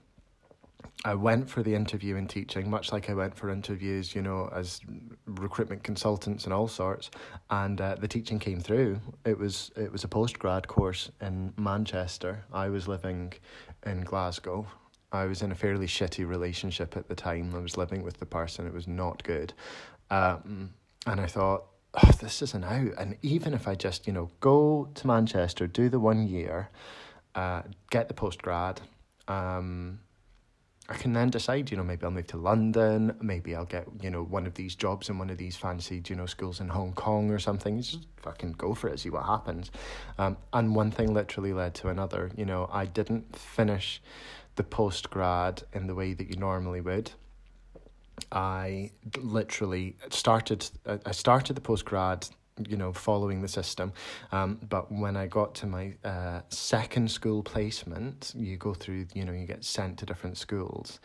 I 1.05 1.15
went 1.15 1.49
for 1.49 1.63
the 1.63 1.75
interview 1.75 2.17
in 2.17 2.27
teaching, 2.27 2.71
much 2.71 2.93
like 2.93 3.11
I 3.11 3.15
went 3.15 3.35
for 3.35 3.51
interviews, 3.51 4.15
you 4.15 4.23
know, 4.23 4.51
as 4.55 4.81
recruitment 5.27 5.83
consultants 5.83 6.45
and 6.45 6.53
all 6.53 6.69
sorts. 6.69 7.11
And 7.51 7.81
uh, 7.81 7.97
the 7.97 8.09
teaching 8.09 8.39
came 8.39 8.61
through. 8.61 9.01
It 9.25 9.39
was 9.39 9.71
it 9.77 9.91
was 9.91 10.05
a 10.05 10.09
post 10.09 10.39
grad 10.39 10.69
course 10.69 11.11
in 11.21 11.53
Manchester. 11.57 12.45
I 12.53 12.69
was 12.69 12.89
living 12.89 13.33
in 13.85 14.03
Glasgow, 14.03 14.67
I 15.13 15.27
was 15.27 15.43
in 15.43 15.53
a 15.53 15.55
fairly 15.55 15.87
shitty 15.87 16.27
relationship 16.27 16.97
at 16.97 17.09
the 17.09 17.15
time. 17.15 17.55
I 17.55 17.59
was 17.59 17.77
living 17.77 18.03
with 18.03 18.19
the 18.19 18.27
person, 18.27 18.67
it 18.67 18.73
was 18.73 18.89
not 18.89 19.23
good. 19.23 19.53
Um, 20.11 20.73
and 21.07 21.21
I 21.21 21.27
thought, 21.27 21.67
oh, 22.03 22.11
this 22.21 22.41
isn't 22.43 22.65
out. 22.65 22.93
And 22.99 23.17
even 23.23 23.53
if 23.53 23.69
I 23.69 23.75
just, 23.75 24.07
you 24.07 24.13
know, 24.13 24.31
go 24.41 24.89
to 24.95 25.07
Manchester, 25.07 25.67
do 25.67 25.89
the 25.91 26.01
one 26.01 26.27
year, 26.27 26.71
uh, 27.35 27.63
get 27.91 28.09
the 28.09 28.15
post 28.15 28.43
grad, 28.43 28.81
um, 29.29 30.01
I 30.89 30.95
can 30.95 31.13
then 31.13 31.31
decide, 31.31 31.71
you 31.71 31.77
know, 31.77 31.85
maybe 31.85 32.05
I'll 32.05 32.11
move 32.11 32.27
to 32.29 32.37
London, 32.37 33.17
maybe 33.23 33.55
I'll 33.55 33.65
get, 33.65 33.87
you 34.03 34.11
know, 34.11 34.25
one 34.25 34.47
of 34.47 34.55
these 34.55 34.75
jobs 34.75 35.09
in 35.09 35.19
one 35.19 35.31
of 35.31 35.39
these 35.39 35.57
fancy, 35.57 36.03
you 36.09 36.17
know, 36.17 36.27
schools 36.27 36.61
in 36.61 36.69
Hong 36.69 36.93
Kong 36.93 37.31
or 37.31 37.39
something. 37.39 37.81
Just 37.81 38.07
fucking 38.17 38.53
go 38.59 38.75
for 38.75 38.89
it, 38.89 38.99
see 38.99 39.09
what 39.09 39.25
happens. 39.25 39.71
Um, 40.19 40.37
and 40.53 40.75
one 40.75 40.91
thing 40.91 41.15
literally 41.15 41.53
led 41.53 41.75
to 41.77 41.89
another. 41.89 42.31
You 42.37 42.45
know, 42.45 42.69
I 42.71 42.87
didn't 42.87 43.37
finish 43.37 44.03
the 44.57 44.65
post 44.65 45.09
grad 45.09 45.63
in 45.73 45.87
the 45.87 45.95
way 45.95 46.15
that 46.15 46.29
you 46.29 46.37
normally 46.37 46.81
would. 46.81 47.13
I 48.31 48.91
literally 49.17 49.97
started. 50.11 50.69
I 51.07 51.13
started 51.13 51.55
the 51.55 51.63
post 51.63 51.85
grad 51.85 52.29
you 52.69 52.77
know, 52.77 52.93
following 52.93 53.41
the 53.41 53.49
system. 53.49 53.93
Um, 54.31 54.59
but 54.69 54.91
when 54.93 55.17
I 55.17 55.27
got 55.27 55.55
to 55.57 55.67
my 55.67 55.95
uh, 56.05 56.43
second 56.49 57.11
school 57.11 57.43
placement, 57.43 58.33
you 58.37 58.57
go 58.57 58.75
through, 58.75 59.07
you 59.15 59.25
know, 59.25 59.33
you 59.33 59.47
get 59.47 59.65
sent 59.65 59.99
to 59.99 60.07
different 60.07 60.37
schools. 60.37 61.01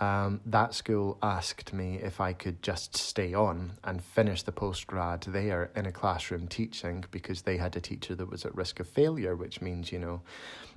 Um, 0.00 0.40
that 0.46 0.74
school 0.74 1.18
asked 1.22 1.72
me 1.72 1.98
if 2.02 2.20
I 2.20 2.32
could 2.32 2.62
just 2.62 2.96
stay 2.96 3.34
on 3.34 3.72
and 3.84 4.02
finish 4.02 4.42
the 4.42 4.52
postgrad 4.52 5.24
there 5.24 5.70
in 5.74 5.86
a 5.86 5.92
classroom 5.92 6.46
teaching 6.46 7.04
because 7.10 7.42
they 7.42 7.56
had 7.56 7.76
a 7.76 7.80
teacher 7.80 8.14
that 8.14 8.30
was 8.30 8.44
at 8.44 8.54
risk 8.54 8.80
of 8.80 8.88
failure, 8.88 9.34
which 9.34 9.60
means, 9.60 9.90
you 9.90 9.98
know, 9.98 10.22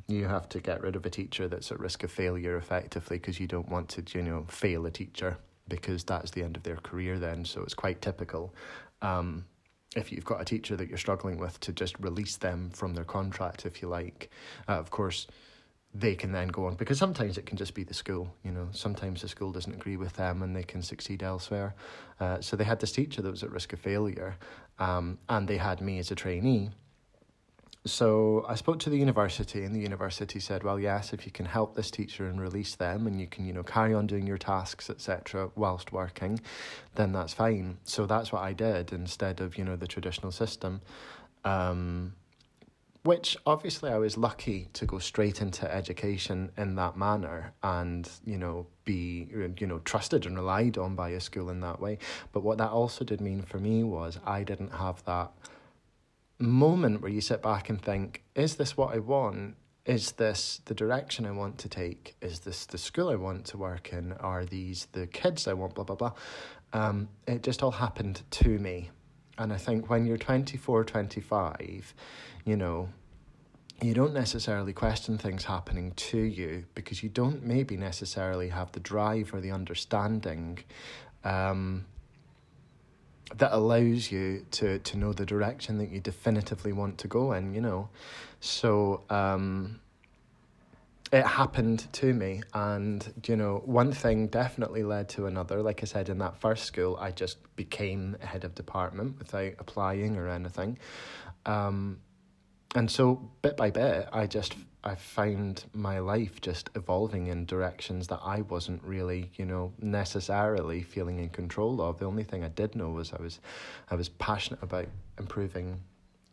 you 0.07 0.25
have 0.25 0.49
to 0.49 0.59
get 0.59 0.81
rid 0.81 0.95
of 0.95 1.05
a 1.05 1.09
teacher 1.09 1.47
that's 1.47 1.71
at 1.71 1.79
risk 1.79 2.03
of 2.03 2.11
failure 2.11 2.57
effectively 2.57 3.17
because 3.17 3.39
you 3.39 3.47
don't 3.47 3.69
want 3.69 3.89
to, 3.89 4.03
you 4.17 4.23
know, 4.23 4.45
fail 4.49 4.85
a 4.85 4.91
teacher 4.91 5.37
because 5.67 6.03
that's 6.03 6.31
the 6.31 6.43
end 6.43 6.57
of 6.57 6.63
their 6.63 6.77
career 6.77 7.19
then. 7.19 7.45
So 7.45 7.61
it's 7.61 7.73
quite 7.73 8.01
typical. 8.01 8.53
Um, 9.01 9.45
if 9.95 10.11
you've 10.11 10.25
got 10.25 10.41
a 10.41 10.45
teacher 10.45 10.75
that 10.75 10.87
you're 10.87 10.97
struggling 10.97 11.37
with 11.37 11.59
to 11.59 11.73
just 11.73 11.95
release 11.99 12.37
them 12.37 12.69
from 12.71 12.93
their 12.93 13.03
contract 13.03 13.65
if 13.65 13.81
you 13.81 13.87
like. 13.87 14.29
Uh, 14.67 14.73
of 14.73 14.89
course 14.89 15.27
they 15.93 16.15
can 16.15 16.31
then 16.31 16.47
go 16.47 16.65
on 16.67 16.75
because 16.75 16.97
sometimes 16.97 17.37
it 17.37 17.45
can 17.45 17.57
just 17.57 17.73
be 17.73 17.83
the 17.83 17.93
school 17.93 18.33
you 18.43 18.51
know. 18.51 18.69
Sometimes 18.71 19.21
the 19.21 19.27
school 19.27 19.51
doesn't 19.51 19.73
agree 19.73 19.97
with 19.97 20.13
them 20.13 20.41
and 20.41 20.55
they 20.55 20.63
can 20.63 20.81
succeed 20.81 21.21
elsewhere. 21.21 21.75
Uh, 22.19 22.39
so 22.39 22.55
they 22.55 22.63
had 22.63 22.79
this 22.79 22.93
teacher 22.93 23.21
that 23.21 23.31
was 23.31 23.43
at 23.43 23.51
risk 23.51 23.73
of 23.73 23.79
failure 23.79 24.37
um, 24.79 25.17
and 25.27 25.47
they 25.47 25.57
had 25.57 25.81
me 25.81 25.99
as 25.99 26.11
a 26.11 26.15
trainee 26.15 26.69
so 27.85 28.45
I 28.47 28.55
spoke 28.55 28.79
to 28.79 28.91
the 28.91 28.97
university, 28.97 29.63
and 29.63 29.75
the 29.75 29.79
university 29.79 30.39
said, 30.39 30.63
"Well, 30.63 30.79
yes, 30.79 31.13
if 31.13 31.25
you 31.25 31.31
can 31.31 31.45
help 31.45 31.75
this 31.75 31.89
teacher 31.89 32.27
and 32.27 32.39
release 32.39 32.75
them, 32.75 33.07
and 33.07 33.19
you 33.19 33.27
can, 33.27 33.45
you 33.45 33.53
know, 33.53 33.63
carry 33.63 33.93
on 33.93 34.05
doing 34.05 34.27
your 34.27 34.37
tasks, 34.37 34.89
etc., 34.89 35.49
whilst 35.55 35.91
working, 35.91 36.39
then 36.95 37.11
that's 37.11 37.33
fine." 37.33 37.77
So 37.83 38.05
that's 38.05 38.31
what 38.31 38.43
I 38.43 38.53
did 38.53 38.93
instead 38.93 39.41
of, 39.41 39.57
you 39.57 39.63
know, 39.63 39.75
the 39.75 39.87
traditional 39.87 40.31
system. 40.31 40.81
Um, 41.43 42.13
which 43.03 43.35
obviously 43.47 43.89
I 43.89 43.97
was 43.97 44.15
lucky 44.15 44.67
to 44.73 44.85
go 44.85 44.99
straight 44.99 45.41
into 45.41 45.71
education 45.73 46.51
in 46.57 46.75
that 46.75 46.97
manner 46.97 47.53
and 47.63 48.07
you 48.25 48.37
know 48.37 48.67
be 48.85 49.27
you 49.57 49.67
know 49.67 49.79
trusted 49.79 50.25
and 50.25 50.35
relied 50.35 50.77
on 50.77 50.95
by 50.95 51.09
a 51.09 51.19
school 51.19 51.49
in 51.49 51.61
that 51.61 51.79
way 51.79 51.97
but 52.31 52.43
what 52.43 52.59
that 52.59 52.69
also 52.69 53.03
did 53.03 53.19
mean 53.19 53.41
for 53.41 53.57
me 53.57 53.83
was 53.83 54.19
I 54.23 54.43
didn't 54.43 54.73
have 54.73 55.03
that 55.05 55.31
moment 56.41 57.01
where 57.01 57.11
you 57.11 57.21
sit 57.21 57.41
back 57.41 57.69
and 57.69 57.81
think, 57.81 58.23
is 58.35 58.55
this 58.55 58.75
what 58.77 58.93
I 58.93 58.99
want? 58.99 59.55
Is 59.85 60.13
this 60.13 60.61
the 60.65 60.75
direction 60.75 61.25
I 61.25 61.31
want 61.31 61.57
to 61.59 61.69
take? 61.69 62.15
Is 62.21 62.39
this 62.39 62.65
the 62.65 62.77
school 62.77 63.09
I 63.09 63.15
want 63.15 63.45
to 63.45 63.57
work 63.57 63.93
in? 63.93 64.13
Are 64.13 64.45
these 64.45 64.87
the 64.91 65.07
kids 65.07 65.47
I 65.47 65.53
want? 65.53 65.75
Blah, 65.75 65.85
blah, 65.85 65.95
blah. 65.95 66.13
Um, 66.73 67.09
it 67.27 67.43
just 67.43 67.63
all 67.63 67.71
happened 67.71 68.21
to 68.31 68.59
me. 68.59 68.89
And 69.37 69.51
I 69.51 69.57
think 69.57 69.89
when 69.89 70.05
you're 70.05 70.17
24, 70.17 70.83
25, 70.83 71.93
you 72.45 72.55
know, 72.55 72.89
you 73.81 73.95
don't 73.95 74.13
necessarily 74.13 74.73
question 74.73 75.17
things 75.17 75.45
happening 75.45 75.93
to 75.95 76.19
you 76.19 76.65
because 76.75 77.01
you 77.01 77.09
don't 77.09 77.43
maybe 77.43 77.75
necessarily 77.75 78.49
have 78.49 78.71
the 78.73 78.79
drive 78.79 79.33
or 79.33 79.41
the 79.41 79.51
understanding 79.51 80.59
um, 81.23 81.85
that 83.37 83.51
allows 83.53 84.11
you 84.11 84.45
to 84.51 84.79
to 84.79 84.97
know 84.97 85.13
the 85.13 85.25
direction 85.25 85.77
that 85.77 85.89
you 85.89 85.99
definitively 85.99 86.73
want 86.73 86.97
to 86.99 87.07
go 87.07 87.33
in 87.33 87.53
you 87.53 87.61
know? 87.61 87.89
So 88.39 89.03
um 89.09 89.79
it 91.11 91.25
happened 91.25 91.91
to 91.91 92.13
me 92.13 92.41
and 92.53 93.13
you 93.27 93.35
know 93.35 93.61
one 93.65 93.91
thing 93.91 94.27
definitely 94.27 94.83
led 94.83 95.09
to 95.09 95.25
another. 95.25 95.61
Like 95.61 95.81
i 95.83 95.85
said 95.85 96.09
in 96.09 96.17
that 96.19 96.39
first 96.39 96.65
school 96.65 96.97
i 96.99 97.11
just 97.11 97.37
became 97.55 98.15
head 98.21 98.43
of 98.43 98.55
department 98.55 99.17
without 99.19 99.53
applying 99.59 100.17
or 100.17 100.27
anything. 100.27 100.77
Um 101.45 101.99
and 102.75 102.89
so 102.89 103.29
bit 103.41 103.57
by 103.57 103.69
bit 103.69 104.07
i 104.13 104.25
just 104.25 104.55
I 104.83 104.95
found 104.95 105.65
my 105.73 105.99
life 105.99 106.41
just 106.41 106.71
evolving 106.73 107.27
in 107.27 107.45
directions 107.45 108.07
that 108.07 108.19
I 108.23 108.41
wasn't 108.41 108.83
really, 108.83 109.29
you 109.35 109.45
know, 109.45 109.73
necessarily 109.79 110.81
feeling 110.81 111.19
in 111.19 111.29
control 111.29 111.81
of. 111.81 111.99
The 111.99 112.05
only 112.05 112.23
thing 112.23 112.43
I 112.43 112.47
did 112.47 112.75
know 112.75 112.89
was 112.89 113.13
I 113.13 113.21
was 113.21 113.39
I 113.91 113.95
was 113.95 114.09
passionate 114.09 114.63
about 114.63 114.87
improving 115.19 115.79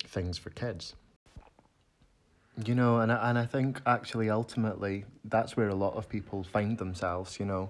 things 0.03 0.37
for 0.39 0.49
kids. 0.49 0.95
You 2.65 2.75
know, 2.75 2.99
and 2.99 3.11
I, 3.11 3.29
and 3.29 3.37
I 3.37 3.45
think 3.45 3.81
actually 3.85 4.29
ultimately 4.29 5.05
that's 5.23 5.55
where 5.55 5.69
a 5.69 5.75
lot 5.75 5.93
of 5.93 6.09
people 6.09 6.43
find 6.43 6.77
themselves, 6.77 7.39
you 7.39 7.45
know, 7.45 7.69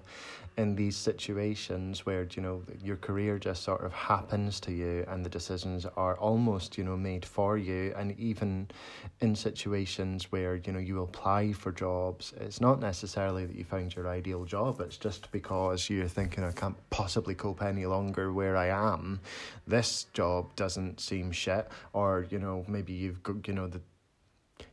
in 0.56 0.74
these 0.74 0.96
situations 0.96 2.04
where, 2.04 2.26
you 2.34 2.42
know, 2.42 2.62
your 2.82 2.96
career 2.96 3.38
just 3.38 3.62
sort 3.62 3.82
of 3.82 3.92
happens 3.92 4.60
to 4.60 4.72
you 4.72 5.04
and 5.08 5.24
the 5.24 5.28
decisions 5.28 5.86
are 5.96 6.18
almost, 6.18 6.76
you 6.76 6.84
know, 6.84 6.96
made 6.96 7.24
for 7.24 7.56
you. 7.56 7.94
And 7.96 8.18
even 8.18 8.68
in 9.20 9.34
situations 9.34 10.30
where, 10.30 10.56
you 10.56 10.72
know, 10.72 10.78
you 10.78 11.02
apply 11.02 11.52
for 11.52 11.72
jobs, 11.72 12.34
it's 12.38 12.60
not 12.60 12.80
necessarily 12.80 13.46
that 13.46 13.56
you 13.56 13.64
found 13.64 13.94
your 13.94 14.08
ideal 14.08 14.44
job, 14.44 14.80
it's 14.80 14.96
just 14.96 15.30
because 15.32 15.88
you're 15.88 16.08
thinking, 16.08 16.44
I 16.44 16.52
can't 16.52 16.76
possibly 16.90 17.34
cope 17.34 17.62
any 17.62 17.86
longer 17.86 18.32
where 18.32 18.56
I 18.56 18.66
am. 18.66 19.20
This 19.66 20.06
job 20.12 20.54
doesn't 20.56 21.00
seem 21.00 21.32
shit. 21.32 21.68
Or, 21.92 22.26
you 22.28 22.38
know, 22.38 22.64
maybe 22.68 22.92
you've 22.92 23.22
got, 23.22 23.46
you 23.48 23.54
know, 23.54 23.66
the 23.66 23.80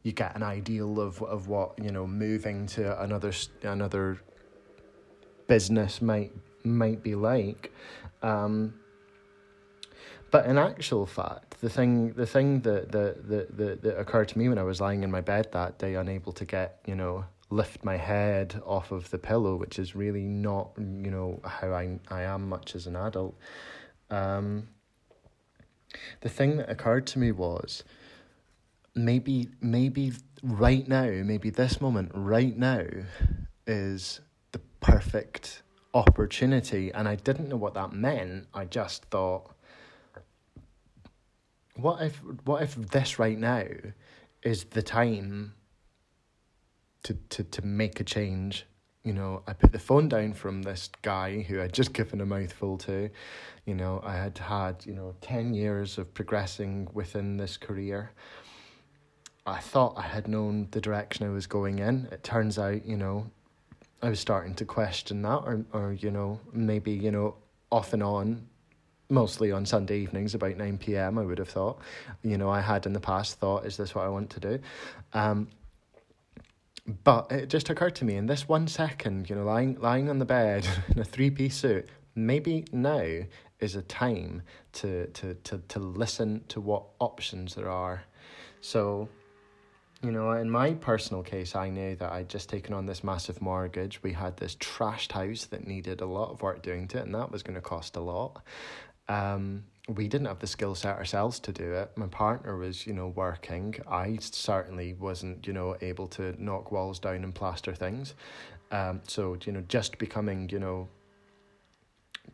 you 0.04 0.12
get 0.12 0.36
an 0.36 0.44
ideal 0.44 1.00
of 1.00 1.22
of 1.24 1.48
what 1.48 1.74
you 1.82 1.92
know 1.92 2.06
moving 2.06 2.68
to 2.68 3.02
another 3.02 3.32
another 3.64 4.20
business 5.48 6.02
might 6.02 6.32
might 6.64 7.02
be 7.04 7.16
like. 7.16 7.72
Um, 8.22 8.74
but 10.30 10.46
in 10.46 10.58
actual 10.58 11.06
fact, 11.06 11.62
the 11.62 11.70
thing 11.70 12.14
the 12.14 12.26
thing 12.26 12.62
that, 12.62 12.92
that, 12.92 13.28
that, 13.30 13.58
that, 13.58 13.82
that 13.82 14.00
occurred 14.00 14.28
to 14.30 14.38
me 14.38 14.50
when 14.50 14.58
I 14.58 14.64
was 14.64 14.82
lying 14.82 15.04
in 15.04 15.12
my 15.12 15.22
bed 15.22 15.48
that 15.54 15.80
day, 15.80 15.96
unable 15.96 16.34
to 16.34 16.46
get, 16.46 16.80
you 16.86 16.96
know, 16.96 17.26
lift 17.50 17.86
my 17.86 17.96
head 17.96 18.62
off 18.66 18.92
of 18.92 19.10
the 19.10 19.18
pillow, 19.18 19.56
which 19.56 19.80
is 19.80 19.96
really 19.96 20.24
not, 20.24 20.72
you 20.78 21.12
know, 21.12 21.40
how 21.46 21.72
I, 21.72 21.98
I 22.10 22.24
am 22.24 22.50
much 22.50 22.76
as 22.76 22.88
an 22.88 22.96
adult. 22.96 23.38
Um, 24.10 24.68
the 26.22 26.30
thing 26.30 26.58
that 26.58 26.70
occurred 26.70 27.08
to 27.08 27.20
me 27.20 27.32
was 27.32 27.84
maybe 28.96 29.50
maybe 29.62 30.14
right 30.44 30.88
now, 30.88 31.10
maybe 31.24 31.50
this 31.50 31.80
moment 31.80 32.12
right 32.14 32.58
now 32.58 32.86
is 33.66 34.20
the 34.52 34.60
perfect 34.80 35.64
opportunity. 35.94 36.92
And 36.92 37.08
I 37.08 37.16
didn't 37.16 37.50
know 37.50 37.58
what 37.58 37.74
that 37.74 37.94
meant. 37.94 38.48
I 38.54 38.66
just 38.66 39.06
thought, 39.06 39.52
what 41.76 42.02
if 42.02 42.22
what 42.46 42.64
if 42.64 42.76
this 42.76 43.20
right 43.20 43.38
now 43.38 43.66
is 44.44 44.66
the 44.66 44.82
time 44.82 45.54
to 47.04 47.14
to, 47.30 47.44
to 47.44 47.66
make 47.66 48.00
a 48.00 48.04
change? 48.04 48.66
You 49.04 49.14
know, 49.14 49.42
I 49.48 49.54
put 49.54 49.72
the 49.72 49.80
phone 49.80 50.10
down 50.10 50.34
from 50.34 50.64
this 50.64 50.90
guy 51.02 51.42
who 51.42 51.62
I'd 51.62 51.72
just 51.72 51.94
given 51.94 52.20
a 52.20 52.26
mouthful 52.26 52.78
to. 52.80 53.10
You 53.66 53.74
know, 53.74 54.02
I 54.04 54.18
had 54.18 54.38
had, 54.38 54.86
you 54.86 54.94
know, 54.94 55.16
10 55.22 55.54
years 55.54 55.98
of 55.98 56.14
progressing 56.14 56.90
within 56.92 57.38
this 57.38 57.56
career. 57.56 58.12
I 59.46 59.60
thought 59.60 59.94
I 59.96 60.02
had 60.02 60.28
known 60.28 60.68
the 60.72 60.82
direction 60.82 61.26
I 61.26 61.30
was 61.30 61.48
going 61.48 61.80
in. 61.80 62.10
It 62.12 62.22
turns 62.22 62.60
out, 62.60 62.86
you 62.86 62.98
know, 62.98 63.32
I 64.02 64.10
was 64.10 64.20
starting 64.20 64.54
to 64.56 64.66
question 64.66 65.22
that, 65.24 65.38
or, 65.38 65.66
or 65.74 65.94
you 65.94 66.12
know, 66.12 66.40
maybe, 66.54 66.92
you 66.92 67.12
know, 67.12 67.36
off 67.72 67.94
and 67.94 68.04
on, 68.04 68.48
mostly 69.10 69.52
on 69.52 69.66
Sunday 69.66 70.00
evenings 70.00 70.36
about 70.36 70.58
9 70.58 70.78
p.m., 70.78 71.18
I 71.18 71.24
would 71.24 71.40
have 71.40 71.50
thought. 71.50 71.80
You 72.24 72.38
know, 72.38 72.50
I 72.50 72.62
had 72.62 72.86
in 72.86 72.94
the 72.94 73.00
past 73.00 73.40
thought, 73.40 73.66
is 73.66 73.78
this 73.78 73.96
what 73.96 74.06
I 74.06 74.10
want 74.10 74.30
to 74.32 74.40
do? 74.40 74.60
Um, 75.14 75.48
but 77.04 77.32
it 77.32 77.50
just 77.50 77.70
occurred 77.70 77.96
to 77.96 78.06
me 78.06 78.16
in 78.16 78.28
this 78.28 78.48
one 78.48 78.68
second, 78.68 79.30
you 79.30 79.36
know, 79.36 79.44
lying, 79.44 79.80
lying 79.80 80.10
on 80.10 80.20
the 80.20 80.26
bed 80.26 80.68
in 80.90 81.00
a 81.00 81.06
three 81.06 81.30
piece 81.30 81.56
suit, 81.56 81.88
maybe 82.16 82.66
now 82.72 83.24
is 83.60 83.76
a 83.76 83.82
time 83.82 84.44
to, 84.74 85.08
to, 85.08 85.34
to, 85.36 85.58
to 85.68 85.80
listen 85.80 86.44
to 86.50 86.62
what 86.62 86.84
options 87.00 87.56
there 87.56 87.70
are. 87.70 88.04
So, 88.62 89.10
you 90.04 90.12
know, 90.12 90.32
in 90.34 90.50
my 90.50 90.74
personal 90.74 91.24
case, 91.24 91.56
I 91.56 91.70
knew 91.70 91.96
that 91.96 92.12
I'd 92.12 92.30
just 92.30 92.50
taken 92.50 92.74
on 92.74 92.86
this 92.86 93.04
massive 93.04 93.42
mortgage. 93.42 94.02
We 94.04 94.14
had 94.14 94.38
this 94.38 94.56
trashed 94.56 95.12
house 95.12 95.46
that 95.46 95.66
needed 95.66 96.02
a 96.02 96.06
lot 96.06 96.32
of 96.32 96.42
work 96.42 96.62
doing 96.62 96.88
to 96.90 97.00
it, 97.00 97.06
and 97.06 97.16
that 97.16 97.32
was 97.32 97.42
going 97.42 97.56
to 97.56 97.62
cost 97.62 97.96
a 97.96 98.00
lot. 98.00 98.44
Um, 99.10 99.64
we 99.88 100.08
didn't 100.08 100.28
have 100.28 100.40
the 100.40 100.48
skill 100.48 100.76
set 100.76 100.98
ourselves 100.98 101.40
to 101.40 101.52
do 101.52 101.74
it. 101.74 101.92
My 101.96 102.08
partner 102.08 102.58
was, 102.58 102.86
you 102.86 102.94
know, 102.94 103.08
working. 103.08 103.76
I 103.90 104.18
certainly 104.22 104.94
wasn't, 104.94 105.48
you 105.48 105.54
know, 105.54 105.78
able 105.82 106.08
to 106.10 106.36
knock 106.38 106.72
walls 106.72 107.00
down 107.00 107.24
and 107.24 107.34
plaster 107.34 107.74
things. 107.74 108.14
Um, 108.72 109.02
so, 109.08 109.38
you 109.46 109.54
know, 109.54 109.64
just 109.68 109.98
becoming, 109.98 110.50
you 110.50 110.60
know, 110.60 110.90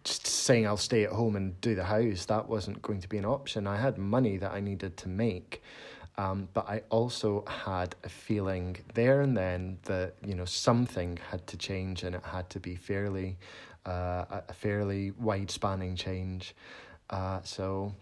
just 0.04 0.26
saying 0.26 0.66
I'll 0.66 0.78
stay 0.78 1.04
at 1.04 1.12
home 1.12 1.36
and 1.36 1.60
do 1.62 1.76
the 1.76 1.84
house, 1.84 2.26
that 2.26 2.50
wasn't 2.50 2.82
going 2.82 3.00
to 3.02 3.08
be 3.08 3.20
an 3.20 3.26
option. 3.26 3.68
I 3.68 3.78
had 3.78 3.98
money 3.98 4.38
that 4.38 4.52
I 4.52 4.60
needed 4.60 4.98
to 4.98 5.08
make. 5.08 5.62
Um, 6.18 6.48
but 6.54 6.70
I 6.70 6.82
also 6.90 7.44
had 7.48 7.96
a 8.04 8.10
feeling 8.10 8.78
there 8.94 9.22
and 9.22 9.36
then 9.36 9.80
that 9.84 10.14
you 10.24 10.36
know 10.36 10.46
something 10.46 11.18
had 11.32 11.46
to 11.48 11.58
change 11.58 12.04
and 12.04 12.16
it 12.16 12.24
had 12.24 12.50
to 12.52 12.60
be 12.60 12.76
fairly 12.76 13.38
uh, 13.86 14.26
a 14.48 14.54
fairly 14.54 15.12
wide 15.12 15.50
spanning 15.50 15.96
change. 15.96 16.56
Uh, 17.10 17.42
so 17.44 17.94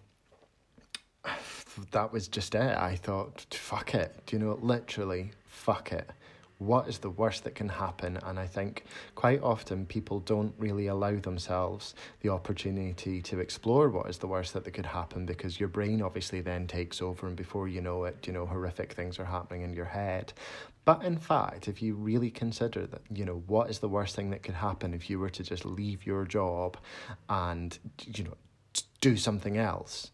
that 1.91 2.11
was 2.11 2.27
just 2.27 2.53
it. 2.53 2.77
I 2.77 2.95
thought, 2.95 3.45
fuck 3.51 3.95
it. 3.95 4.13
Do 4.25 4.35
you 4.35 4.43
know, 4.43 4.59
literally, 4.61 5.31
fuck 5.45 5.91
it 5.91 6.09
what 6.61 6.87
is 6.87 6.99
the 6.99 7.09
worst 7.09 7.43
that 7.43 7.55
can 7.55 7.69
happen? 7.69 8.19
And 8.23 8.37
I 8.39 8.45
think 8.45 8.85
quite 9.15 9.41
often 9.41 9.87
people 9.87 10.19
don't 10.19 10.53
really 10.59 10.85
allow 10.85 11.15
themselves 11.15 11.95
the 12.21 12.29
opportunity 12.29 13.19
to 13.23 13.39
explore 13.39 13.89
what 13.89 14.07
is 14.07 14.19
the 14.19 14.27
worst 14.27 14.53
that, 14.53 14.71
could 14.71 14.85
happen 14.85 15.25
because 15.25 15.59
your 15.59 15.67
brain 15.67 16.01
obviously 16.01 16.39
then 16.39 16.67
takes 16.67 17.01
over, 17.01 17.25
and 17.27 17.35
before 17.35 17.67
you 17.67 17.81
know 17.81 18.03
it, 18.05 18.27
you 18.27 18.31
know, 18.31 18.45
horrific 18.45 18.93
things 18.93 19.17
are 19.17 19.25
happening 19.25 19.63
in 19.63 19.73
your 19.73 19.85
head. 19.85 20.31
But 20.85 21.03
in 21.03 21.17
fact, 21.17 21.67
if 21.67 21.81
you 21.81 21.95
really 21.95 22.29
consider 22.29 22.85
that, 22.85 23.01
you 23.11 23.25
know, 23.25 23.43
what 23.47 23.71
is 23.71 23.79
the 23.79 23.89
worst 23.89 24.15
thing 24.15 24.29
that 24.29 24.43
could 24.43 24.55
happen 24.55 24.93
if 24.93 25.09
you 25.09 25.17
were 25.17 25.31
to 25.31 25.43
just 25.43 25.65
leave 25.65 26.05
your 26.05 26.25
job 26.25 26.77
and, 27.27 27.77
you 28.05 28.23
know, 28.23 28.37
do 29.01 29.17
something 29.17 29.57
else? 29.57 30.11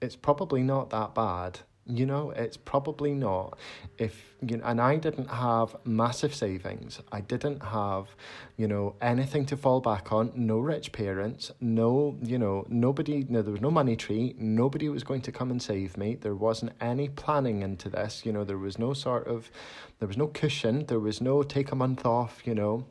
It's 0.00 0.16
probably 0.16 0.64
not 0.64 0.90
that 0.90 1.14
bad 1.14 1.60
you 1.86 2.06
know, 2.06 2.30
it's 2.30 2.56
probably 2.56 3.12
not. 3.12 3.58
If 3.98 4.36
you 4.46 4.56
know, 4.56 4.64
and 4.64 4.80
I 4.80 4.96
didn't 4.96 5.28
have 5.28 5.74
massive 5.84 6.34
savings. 6.34 7.00
I 7.10 7.20
didn't 7.20 7.60
have, 7.60 8.14
you 8.56 8.68
know, 8.68 8.94
anything 9.00 9.46
to 9.46 9.56
fall 9.56 9.80
back 9.80 10.12
on. 10.12 10.32
No 10.34 10.58
rich 10.58 10.92
parents. 10.92 11.50
No, 11.60 12.16
you 12.22 12.38
know, 12.38 12.64
nobody. 12.68 13.26
No, 13.28 13.42
there 13.42 13.52
was 13.52 13.60
no 13.60 13.70
money 13.70 13.96
tree. 13.96 14.34
Nobody 14.38 14.88
was 14.88 15.02
going 15.02 15.22
to 15.22 15.32
come 15.32 15.50
and 15.50 15.60
save 15.60 15.96
me. 15.96 16.14
There 16.14 16.36
wasn't 16.36 16.72
any 16.80 17.08
planning 17.08 17.62
into 17.62 17.88
this. 17.88 18.24
You 18.24 18.32
know, 18.32 18.44
there 18.44 18.58
was 18.58 18.78
no 18.78 18.92
sort 18.92 19.26
of, 19.26 19.50
there 19.98 20.08
was 20.08 20.16
no 20.16 20.28
cushion. 20.28 20.86
There 20.86 21.00
was 21.00 21.20
no 21.20 21.42
take 21.42 21.72
a 21.72 21.76
month 21.76 22.06
off. 22.06 22.42
You 22.44 22.54
know 22.54 22.84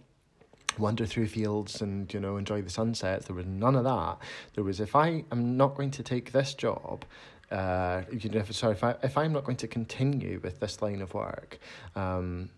wander 0.78 1.06
through 1.06 1.28
fields 1.28 1.82
and 1.82 2.14
you 2.14 2.20
know 2.20 2.38
enjoy 2.38 2.62
the 2.62 2.70
sunsets 2.70 3.26
there 3.26 3.36
was 3.36 3.46
none 3.46 3.76
of 3.76 3.84
that 3.84 4.18
there 4.56 4.64
was 4.64 4.80
if 4.80 4.96
i 4.96 5.22
am 5.30 5.58
not 5.58 5.76
going 5.76 5.92
to 5.92 6.02
take 6.02 6.32
this 6.32 6.54
job 6.54 7.04
uh, 7.52 8.04
you 8.12 8.30
know, 8.30 8.40
if, 8.40 8.54
sorry, 8.56 8.74
if, 8.74 8.84
I, 8.84 8.96
if 9.04 9.18
I'm 9.18 9.34
not 9.34 9.44
going 9.44 9.58
to 9.58 9.68
continue 9.68 10.40
with 10.42 10.60
this 10.60 10.82
line 10.82 11.02
of 11.02 11.14
work, 11.14 11.60
um, 11.96 12.50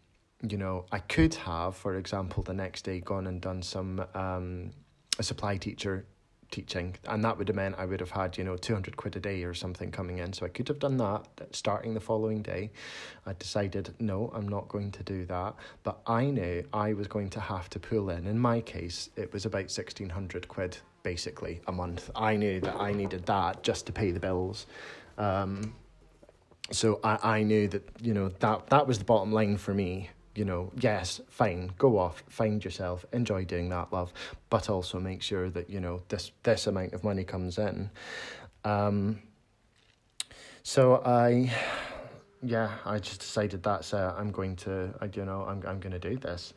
you 0.47 0.57
know, 0.57 0.85
I 0.91 0.99
could 0.99 1.33
have, 1.35 1.75
for 1.75 1.95
example, 1.95 2.43
the 2.43 2.53
next 2.53 2.83
day 2.83 2.99
gone 2.99 3.27
and 3.27 3.41
done 3.41 3.63
some 3.63 4.05
um, 4.13 4.71
a 5.19 5.23
supply 5.23 5.57
teacher 5.57 6.05
teaching, 6.51 6.95
and 7.07 7.23
that 7.23 7.37
would 7.37 7.47
have 7.47 7.55
meant 7.55 7.75
I 7.79 7.85
would 7.85 7.99
have 7.99 8.11
had 8.11 8.37
you 8.37 8.43
know 8.43 8.55
two 8.55 8.73
hundred 8.73 8.95
quid 8.95 9.15
a 9.15 9.19
day 9.19 9.43
or 9.43 9.53
something 9.53 9.89
coming 9.89 10.19
in. 10.19 10.33
So 10.33 10.45
I 10.45 10.49
could 10.49 10.67
have 10.67 10.79
done 10.79 10.97
that 10.97 11.25
starting 11.51 11.93
the 11.93 11.99
following 11.99 12.41
day. 12.41 12.71
I 13.25 13.33
decided 13.33 13.93
no, 13.99 14.31
I'm 14.35 14.47
not 14.47 14.67
going 14.67 14.91
to 14.91 15.03
do 15.03 15.25
that. 15.25 15.55
But 15.83 15.99
I 16.05 16.25
knew 16.25 16.63
I 16.71 16.93
was 16.93 17.07
going 17.07 17.29
to 17.31 17.39
have 17.39 17.69
to 17.71 17.79
pull 17.79 18.09
in. 18.09 18.27
In 18.27 18.37
my 18.37 18.61
case, 18.61 19.09
it 19.15 19.33
was 19.33 19.45
about 19.45 19.71
sixteen 19.71 20.09
hundred 20.09 20.47
quid 20.47 20.77
basically 21.03 21.61
a 21.67 21.71
month. 21.71 22.09
I 22.15 22.35
knew 22.35 22.59
that 22.61 22.75
I 22.75 22.93
needed 22.93 23.25
that 23.27 23.63
just 23.63 23.85
to 23.87 23.91
pay 23.91 24.11
the 24.11 24.19
bills. 24.19 24.65
Um, 25.17 25.75
so 26.71 26.99
I, 27.03 27.37
I 27.37 27.43
knew 27.43 27.67
that 27.67 27.87
you 28.01 28.13
know 28.13 28.29
that 28.39 28.67
that 28.67 28.87
was 28.87 28.97
the 28.97 29.05
bottom 29.05 29.31
line 29.31 29.57
for 29.57 29.73
me 29.73 30.09
you 30.35 30.45
know, 30.45 30.71
yes, 30.79 31.21
fine, 31.29 31.71
go 31.77 31.99
off, 31.99 32.23
find 32.27 32.63
yourself, 32.63 33.05
enjoy 33.13 33.45
doing 33.45 33.69
that, 33.69 33.93
love, 33.93 34.11
but 34.49 34.69
also 34.69 34.99
make 34.99 35.21
sure 35.21 35.49
that 35.49 35.69
you 35.69 35.79
know 35.79 36.01
this 36.09 36.31
this 36.43 36.65
amount 36.67 36.93
of 36.93 37.03
money 37.03 37.23
comes 37.23 37.57
in. 37.57 37.89
Um, 38.63 39.21
so 40.63 41.03
I, 41.05 41.51
yeah, 42.41 42.71
I 42.85 42.97
just 42.97 43.19
decided 43.19 43.61
that's 43.61 43.93
I'm 43.93 44.31
going 44.31 44.55
to, 44.57 44.93
I, 45.01 45.09
you 45.13 45.25
know, 45.25 45.43
I'm 45.43 45.63
I'm 45.67 45.79
going 45.79 45.91
to 45.91 45.99
do 45.99 46.17
this, 46.17 46.53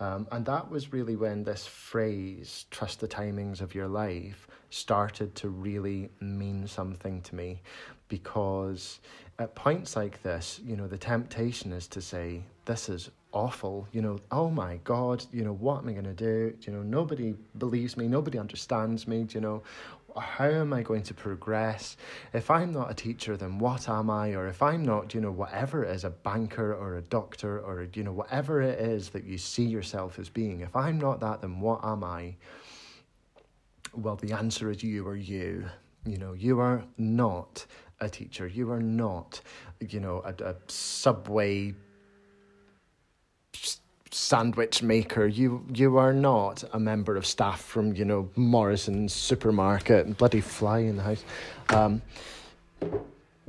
um, 0.00 0.26
and 0.32 0.44
that 0.46 0.70
was 0.70 0.92
really 0.92 1.16
when 1.16 1.44
this 1.44 1.66
phrase 1.66 2.66
"trust 2.70 3.00
the 3.00 3.08
timings 3.08 3.60
of 3.60 3.74
your 3.74 3.88
life" 3.88 4.48
started 4.70 5.34
to 5.36 5.48
really 5.48 6.10
mean 6.20 6.66
something 6.66 7.20
to 7.22 7.34
me, 7.34 7.60
because 8.08 9.00
at 9.38 9.54
points 9.54 9.96
like 9.96 10.22
this, 10.22 10.60
you 10.64 10.76
know, 10.76 10.86
the 10.86 10.98
temptation 10.98 11.72
is 11.72 11.86
to 11.88 12.00
say, 12.00 12.42
"This 12.64 12.88
is 12.88 13.10
awful. 13.32 13.86
You 13.92 14.02
know, 14.02 14.18
oh 14.30 14.50
my 14.50 14.78
God, 14.84 15.24
you 15.32 15.44
know, 15.44 15.52
what 15.52 15.82
am 15.82 15.88
I 15.88 15.92
going 15.92 16.04
to 16.04 16.12
do? 16.12 16.56
You 16.62 16.72
know, 16.72 16.82
nobody 16.82 17.34
believes 17.58 17.96
me, 17.96 18.08
nobody 18.08 18.38
understands 18.38 19.06
me. 19.06 19.26
You 19.30 19.40
know, 19.40 19.62
how 20.18 20.48
am 20.48 20.72
I 20.72 20.82
going 20.82 21.02
to 21.04 21.14
progress? 21.14 21.96
If 22.32 22.50
I'm 22.50 22.72
not 22.72 22.90
a 22.90 22.94
teacher, 22.94 23.36
then 23.36 23.58
what 23.58 23.88
am 23.88 24.10
I? 24.10 24.34
Or 24.34 24.46
if 24.48 24.62
I'm 24.62 24.84
not, 24.84 25.14
you 25.14 25.20
know, 25.20 25.30
whatever 25.30 25.84
it 25.84 25.94
is, 25.94 26.04
a 26.04 26.10
banker 26.10 26.74
or 26.74 26.96
a 26.96 27.02
doctor 27.02 27.60
or, 27.60 27.86
you 27.94 28.02
know, 28.02 28.12
whatever 28.12 28.62
it 28.62 28.78
is 28.80 29.10
that 29.10 29.24
you 29.24 29.38
see 29.38 29.64
yourself 29.64 30.18
as 30.18 30.28
being, 30.28 30.60
if 30.60 30.74
I'm 30.74 30.98
not 30.98 31.20
that, 31.20 31.40
then 31.40 31.60
what 31.60 31.84
am 31.84 32.04
I? 32.04 32.36
Well, 33.94 34.16
the 34.16 34.32
answer 34.32 34.70
is 34.70 34.82
you 34.82 35.06
are 35.06 35.16
you. 35.16 35.66
You 36.06 36.16
know, 36.16 36.32
you 36.32 36.60
are 36.60 36.84
not 36.96 37.66
a 38.00 38.08
teacher. 38.08 38.46
You 38.46 38.70
are 38.70 38.80
not, 38.80 39.40
you 39.80 40.00
know, 40.00 40.22
a, 40.24 40.34
a 40.44 40.56
subway 40.68 41.74
sandwich 44.10 44.82
maker. 44.82 45.26
You 45.26 45.64
you 45.72 45.96
are 45.96 46.12
not 46.12 46.64
a 46.72 46.78
member 46.78 47.16
of 47.16 47.26
staff 47.26 47.60
from 47.60 47.94
you 47.94 48.04
know 48.04 48.28
Morrison's 48.36 49.12
supermarket 49.12 50.06
and 50.06 50.16
bloody 50.16 50.40
fly 50.40 50.80
in 50.80 50.96
the 50.96 51.02
house. 51.02 51.24
Um, 51.68 52.02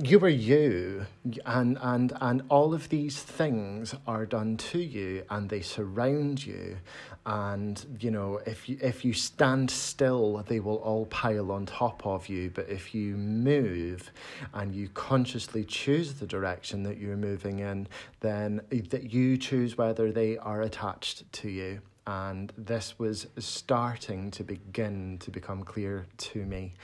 you 0.04 0.18
are 0.18 0.28
you 0.28 1.06
and 1.46 1.78
and 1.80 2.12
and 2.20 2.42
all 2.48 2.74
of 2.74 2.88
these 2.88 3.22
things 3.22 3.94
are 4.04 4.26
done 4.26 4.56
to 4.56 4.80
you 4.80 5.22
and 5.30 5.48
they 5.48 5.60
surround 5.60 6.44
you 6.44 6.76
and 7.24 7.86
you 8.00 8.10
know 8.10 8.40
if 8.44 8.68
you 8.68 8.76
if 8.80 9.04
you 9.04 9.12
stand 9.12 9.70
still 9.70 10.42
they 10.48 10.58
will 10.58 10.78
all 10.78 11.06
pile 11.06 11.52
on 11.52 11.66
top 11.66 12.04
of 12.04 12.28
you. 12.28 12.50
But 12.50 12.68
if 12.68 12.94
you 12.94 13.16
move 13.16 14.10
and 14.52 14.74
you 14.74 14.88
consciously 14.88 15.64
choose 15.64 16.14
the 16.14 16.26
direction 16.26 16.82
that 16.82 16.98
you're 16.98 17.16
moving 17.16 17.60
in 17.60 17.86
then 18.20 18.60
that 18.70 19.12
you 19.12 19.36
choose 19.36 19.78
whether 19.78 20.10
they 20.10 20.36
are 20.36 20.62
attached 20.62 21.30
to 21.32 21.48
you. 21.48 21.80
And 22.08 22.52
this 22.58 22.98
was 22.98 23.28
starting 23.38 24.32
to 24.32 24.42
begin 24.42 25.18
to 25.18 25.30
become 25.30 25.62
clear 25.62 26.06
to 26.16 26.44
me. 26.44 26.74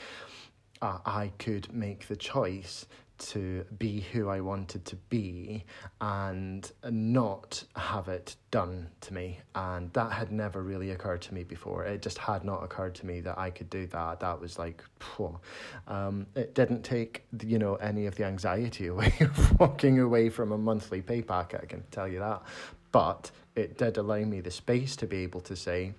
Uh, 0.80 0.98
I 1.04 1.32
could 1.38 1.72
make 1.72 2.06
the 2.06 2.14
choice 2.14 2.86
to 3.18 3.64
be 3.78 4.00
who 4.12 4.28
I 4.28 4.40
wanted 4.40 4.84
to 4.86 4.96
be 5.08 5.64
and 6.00 6.70
not 6.90 7.62
have 7.76 8.08
it 8.08 8.36
done 8.50 8.88
to 9.02 9.14
me. 9.14 9.40
And 9.54 9.92
that 9.92 10.12
had 10.12 10.32
never 10.32 10.62
really 10.62 10.90
occurred 10.90 11.22
to 11.22 11.34
me 11.34 11.44
before. 11.44 11.84
It 11.84 12.02
just 12.02 12.18
had 12.18 12.44
not 12.44 12.62
occurred 12.62 12.94
to 12.96 13.06
me 13.06 13.20
that 13.20 13.38
I 13.38 13.50
could 13.50 13.70
do 13.70 13.86
that. 13.88 14.20
That 14.20 14.40
was 14.40 14.58
like, 14.58 14.82
um, 15.86 16.26
it 16.34 16.54
didn't 16.54 16.82
take, 16.82 17.24
you 17.44 17.58
know, 17.58 17.76
any 17.76 18.06
of 18.06 18.14
the 18.14 18.24
anxiety 18.24 18.86
away 18.88 19.12
of 19.20 19.60
walking 19.60 19.98
away 19.98 20.30
from 20.30 20.52
a 20.52 20.58
monthly 20.58 21.02
pay 21.02 21.22
packet, 21.22 21.60
I 21.62 21.66
can 21.66 21.84
tell 21.90 22.08
you 22.08 22.20
that. 22.20 22.42
But 22.92 23.30
it 23.54 23.76
did 23.76 23.96
allow 23.96 24.20
me 24.20 24.40
the 24.40 24.50
space 24.50 24.96
to 24.96 25.06
be 25.06 25.18
able 25.18 25.40
to 25.42 25.56
say, 25.56 25.92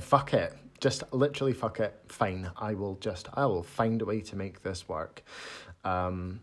fuck 0.00 0.32
it, 0.32 0.56
just 0.80 1.02
literally 1.12 1.52
fuck 1.52 1.80
it 1.80 1.94
fine 2.06 2.50
i 2.56 2.74
will 2.74 2.94
just 2.96 3.28
i 3.34 3.44
will 3.44 3.62
find 3.62 4.00
a 4.02 4.04
way 4.04 4.20
to 4.20 4.36
make 4.36 4.62
this 4.62 4.88
work 4.88 5.22
um, 5.88 6.40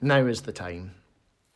now 0.00 0.26
is 0.26 0.42
the 0.42 0.52
time. 0.52 0.94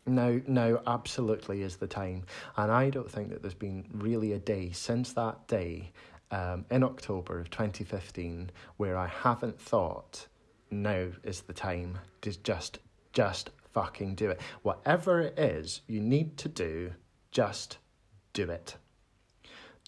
Now, 0.06 0.40
now, 0.46 0.80
absolutely 0.86 1.62
is 1.62 1.76
the 1.76 1.86
time. 1.86 2.24
And 2.56 2.72
I 2.72 2.90
don't 2.90 3.10
think 3.10 3.28
that 3.30 3.42
there's 3.42 3.54
been 3.54 3.84
really 3.92 4.32
a 4.32 4.38
day 4.38 4.70
since 4.72 5.12
that 5.12 5.46
day 5.46 5.92
um, 6.30 6.64
in 6.70 6.82
October 6.82 7.38
of 7.38 7.50
2015 7.50 8.50
where 8.78 8.96
I 8.96 9.06
haven't 9.06 9.60
thought, 9.60 10.26
now 10.70 11.08
is 11.22 11.42
the 11.42 11.52
time 11.52 11.98
to 12.22 12.42
just, 12.42 12.78
just 13.12 13.50
fucking 13.72 14.14
do 14.14 14.30
it. 14.30 14.40
Whatever 14.62 15.20
it 15.20 15.38
is 15.38 15.82
you 15.86 16.00
need 16.00 16.38
to 16.38 16.48
do, 16.48 16.92
just 17.30 17.78
do 18.32 18.48
it. 18.50 18.76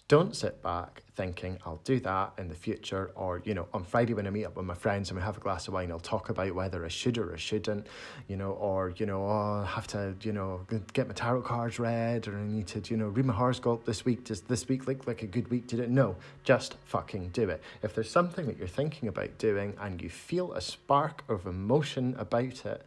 Don't 0.07 0.35
sit 0.35 0.61
back, 0.61 1.02
thinking 1.15 1.57
I'll 1.65 1.81
do 1.83 1.99
that 2.01 2.33
in 2.37 2.47
the 2.47 2.55
future, 2.55 3.11
or 3.15 3.41
you 3.45 3.53
know, 3.53 3.67
on 3.73 3.83
Friday 3.83 4.13
when 4.13 4.27
I 4.27 4.29
meet 4.29 4.45
up 4.45 4.55
with 4.55 4.65
my 4.65 4.73
friends 4.73 5.09
and 5.09 5.17
we 5.17 5.23
have 5.23 5.37
a 5.37 5.39
glass 5.39 5.67
of 5.67 5.73
wine, 5.73 5.91
I'll 5.91 5.99
talk 5.99 6.29
about 6.29 6.53
whether 6.53 6.83
I 6.83 6.87
should 6.87 7.17
or 7.17 7.33
I 7.33 7.37
shouldn't, 7.37 7.87
you 8.27 8.37
know, 8.37 8.51
or 8.51 8.93
you 8.97 9.05
know, 9.05 9.23
oh, 9.25 9.63
I 9.63 9.65
have 9.65 9.87
to, 9.87 10.15
you 10.21 10.33
know, 10.33 10.61
get 10.93 11.07
my 11.07 11.13
tarot 11.13 11.41
cards 11.43 11.79
read, 11.79 12.27
or 12.27 12.37
I 12.37 12.43
need 12.43 12.67
to, 12.67 12.81
you 12.91 12.97
know, 12.97 13.07
read 13.07 13.25
my 13.25 13.33
horoscope 13.33 13.85
this 13.85 14.05
week. 14.05 14.23
Does 14.23 14.41
this 14.41 14.67
week 14.67 14.87
look 14.87 15.07
like 15.07 15.23
a 15.23 15.27
good 15.27 15.49
week 15.49 15.67
to 15.67 15.77
do 15.77 15.83
it? 15.83 15.89
No, 15.89 16.15
just 16.43 16.75
fucking 16.85 17.29
do 17.29 17.49
it. 17.49 17.61
If 17.81 17.93
there's 17.95 18.09
something 18.09 18.45
that 18.47 18.57
you're 18.57 18.67
thinking 18.67 19.09
about 19.09 19.37
doing 19.37 19.75
and 19.79 20.01
you 20.01 20.09
feel 20.09 20.53
a 20.53 20.61
spark 20.61 21.23
of 21.29 21.45
emotion 21.45 22.15
about 22.17 22.65
it, 22.65 22.83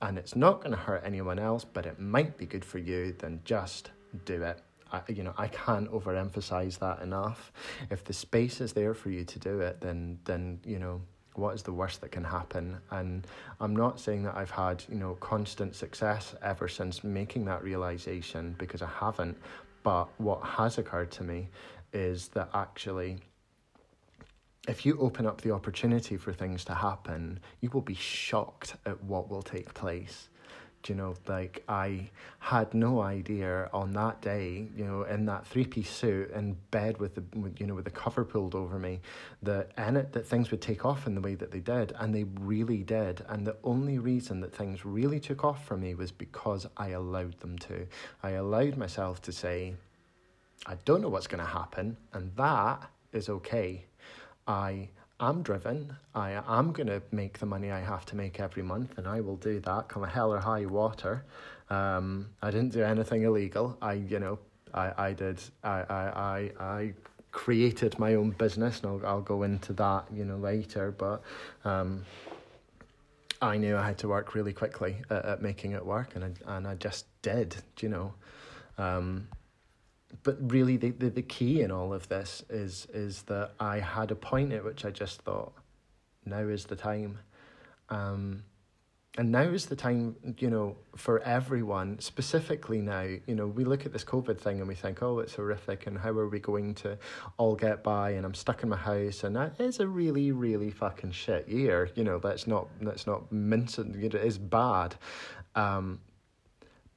and 0.00 0.18
it's 0.18 0.34
not 0.34 0.58
going 0.58 0.72
to 0.72 0.76
hurt 0.76 1.02
anyone 1.04 1.38
else, 1.38 1.64
but 1.64 1.86
it 1.86 2.00
might 2.00 2.36
be 2.36 2.44
good 2.44 2.64
for 2.64 2.78
you, 2.78 3.14
then 3.18 3.40
just 3.44 3.90
do 4.24 4.42
it. 4.42 4.60
I, 4.92 5.00
you 5.08 5.22
know, 5.22 5.34
I 5.38 5.48
can't 5.48 5.90
overemphasize 5.90 6.78
that 6.78 7.00
enough. 7.02 7.50
If 7.90 8.04
the 8.04 8.12
space 8.12 8.60
is 8.60 8.72
there 8.72 8.94
for 8.94 9.10
you 9.10 9.24
to 9.24 9.38
do 9.38 9.60
it, 9.60 9.80
then 9.80 10.18
then 10.24 10.60
you 10.64 10.78
know 10.78 11.00
what 11.34 11.54
is 11.54 11.62
the 11.62 11.72
worst 11.72 12.02
that 12.02 12.12
can 12.12 12.24
happen? 12.24 12.76
And 12.90 13.26
I'm 13.58 13.74
not 13.74 13.98
saying 13.98 14.24
that 14.24 14.36
I've 14.36 14.50
had 14.50 14.84
you 14.88 14.96
know 14.96 15.14
constant 15.14 15.74
success 15.74 16.34
ever 16.42 16.68
since 16.68 17.02
making 17.02 17.46
that 17.46 17.62
realization 17.62 18.54
because 18.58 18.82
I 18.82 18.88
haven't. 18.88 19.38
But 19.82 20.08
what 20.18 20.42
has 20.44 20.78
occurred 20.78 21.10
to 21.12 21.24
me 21.24 21.48
is 21.92 22.28
that 22.28 22.50
actually 22.54 23.18
if 24.68 24.86
you 24.86 24.96
open 24.98 25.26
up 25.26 25.40
the 25.40 25.50
opportunity 25.50 26.16
for 26.16 26.32
things 26.32 26.64
to 26.64 26.74
happen, 26.74 27.40
you 27.60 27.68
will 27.70 27.80
be 27.80 27.96
shocked 27.96 28.76
at 28.86 29.02
what 29.02 29.28
will 29.28 29.42
take 29.42 29.74
place 29.74 30.28
you 30.88 30.94
know, 30.94 31.14
like 31.26 31.62
I 31.68 32.10
had 32.38 32.74
no 32.74 33.00
idea 33.00 33.68
on 33.72 33.92
that 33.92 34.20
day, 34.20 34.68
you 34.76 34.84
know, 34.84 35.02
in 35.02 35.26
that 35.26 35.46
three 35.46 35.64
piece 35.64 35.90
suit 35.90 36.30
in 36.30 36.56
bed 36.70 36.98
with 36.98 37.14
the, 37.14 37.22
you 37.58 37.66
know, 37.66 37.74
with 37.74 37.84
the 37.84 37.90
cover 37.90 38.24
pulled 38.24 38.54
over 38.54 38.78
me, 38.78 39.00
that 39.42 39.70
in 39.78 39.96
it 39.96 40.12
that 40.12 40.26
things 40.26 40.50
would 40.50 40.60
take 40.60 40.84
off 40.84 41.06
in 41.06 41.14
the 41.14 41.20
way 41.20 41.34
that 41.34 41.50
they 41.50 41.60
did, 41.60 41.92
and 41.98 42.14
they 42.14 42.24
really 42.40 42.82
did. 42.82 43.24
And 43.28 43.46
the 43.46 43.56
only 43.64 43.98
reason 43.98 44.40
that 44.40 44.54
things 44.54 44.84
really 44.84 45.20
took 45.20 45.44
off 45.44 45.66
for 45.66 45.76
me 45.76 45.94
was 45.94 46.12
because 46.12 46.66
I 46.76 46.90
allowed 46.90 47.38
them 47.40 47.58
to. 47.60 47.86
I 48.22 48.30
allowed 48.30 48.76
myself 48.76 49.22
to 49.22 49.32
say, 49.32 49.74
I 50.66 50.76
don't 50.84 51.02
know 51.02 51.08
what's 51.08 51.26
going 51.26 51.44
to 51.44 51.50
happen, 51.50 51.96
and 52.12 52.34
that 52.36 52.88
is 53.12 53.28
okay. 53.28 53.84
I 54.46 54.88
I'm 55.22 55.42
driven. 55.42 55.96
I 56.16 56.42
am 56.48 56.72
going 56.72 56.88
to 56.88 57.00
make 57.12 57.38
the 57.38 57.46
money 57.46 57.70
I 57.70 57.78
have 57.78 58.04
to 58.06 58.16
make 58.16 58.40
every 58.40 58.64
month, 58.64 58.98
and 58.98 59.06
I 59.06 59.20
will 59.20 59.36
do 59.36 59.60
that, 59.60 59.88
come 59.88 60.02
a 60.02 60.08
hell 60.08 60.32
or 60.32 60.40
high 60.40 60.66
water. 60.66 61.24
Um, 61.70 62.30
I 62.42 62.50
didn't 62.50 62.72
do 62.72 62.82
anything 62.82 63.22
illegal. 63.22 63.78
I, 63.80 63.92
you 63.92 64.18
know, 64.18 64.40
I, 64.74 64.92
I 64.98 65.12
did. 65.12 65.40
I, 65.62 65.82
I, 65.88 66.50
I, 66.58 66.64
I 66.64 66.92
created 67.30 68.00
my 68.00 68.16
own 68.16 68.30
business, 68.30 68.80
and 68.80 68.90
I'll, 68.90 69.06
I'll 69.06 69.20
go 69.20 69.44
into 69.44 69.72
that, 69.74 70.06
you 70.12 70.24
know, 70.24 70.38
later. 70.38 70.90
But 70.90 71.22
um, 71.64 72.04
I 73.40 73.58
knew 73.58 73.76
I 73.76 73.86
had 73.86 73.98
to 73.98 74.08
work 74.08 74.34
really 74.34 74.52
quickly 74.52 74.96
at, 75.08 75.24
at 75.24 75.40
making 75.40 75.70
it 75.70 75.86
work, 75.86 76.16
and 76.16 76.24
I, 76.24 76.56
and 76.56 76.66
I 76.66 76.74
just 76.74 77.06
did. 77.22 77.54
You 77.78 77.90
know. 77.90 78.14
Um, 78.76 79.28
but 80.22 80.36
really 80.52 80.76
the, 80.76 80.90
the, 80.90 81.10
the 81.10 81.22
key 81.22 81.62
in 81.62 81.70
all 81.70 81.92
of 81.92 82.08
this 82.08 82.44
is 82.50 82.86
is 82.92 83.22
that 83.22 83.52
I 83.58 83.78
had 83.78 84.10
a 84.10 84.14
point 84.14 84.52
at 84.52 84.64
which 84.64 84.84
I 84.84 84.90
just 84.90 85.22
thought, 85.22 85.52
now 86.24 86.40
is 86.40 86.64
the 86.64 86.76
time. 86.76 87.18
Um, 87.88 88.44
and 89.18 89.30
now 89.30 89.42
is 89.42 89.66
the 89.66 89.76
time, 89.76 90.16
you 90.38 90.48
know, 90.48 90.74
for 90.96 91.20
everyone, 91.20 92.00
specifically 92.00 92.80
now, 92.80 93.02
you 93.02 93.34
know, 93.34 93.46
we 93.46 93.64
look 93.64 93.84
at 93.84 93.92
this 93.92 94.04
COVID 94.04 94.38
thing 94.38 94.58
and 94.60 94.66
we 94.66 94.74
think, 94.74 95.02
oh, 95.02 95.18
it's 95.18 95.34
horrific 95.34 95.86
and 95.86 95.98
how 95.98 96.10
are 96.10 96.28
we 96.28 96.40
going 96.40 96.74
to 96.76 96.96
all 97.36 97.54
get 97.54 97.82
by 97.82 98.12
and 98.12 98.24
I'm 98.24 98.32
stuck 98.32 98.62
in 98.62 98.70
my 98.70 98.76
house 98.76 99.22
and 99.24 99.36
that 99.36 99.60
is 99.60 99.80
a 99.80 99.86
really, 99.86 100.32
really 100.32 100.70
fucking 100.70 101.12
shit 101.12 101.46
year. 101.46 101.90
You 101.94 102.04
know, 102.04 102.20
let's 102.22 102.46
not 102.46 102.68
let's 102.80 103.06
not 103.06 103.30
mince 103.30 103.78
it, 103.78 103.94
it 103.94 104.14
is 104.14 104.38
bad. 104.38 104.94
Um, 105.54 106.00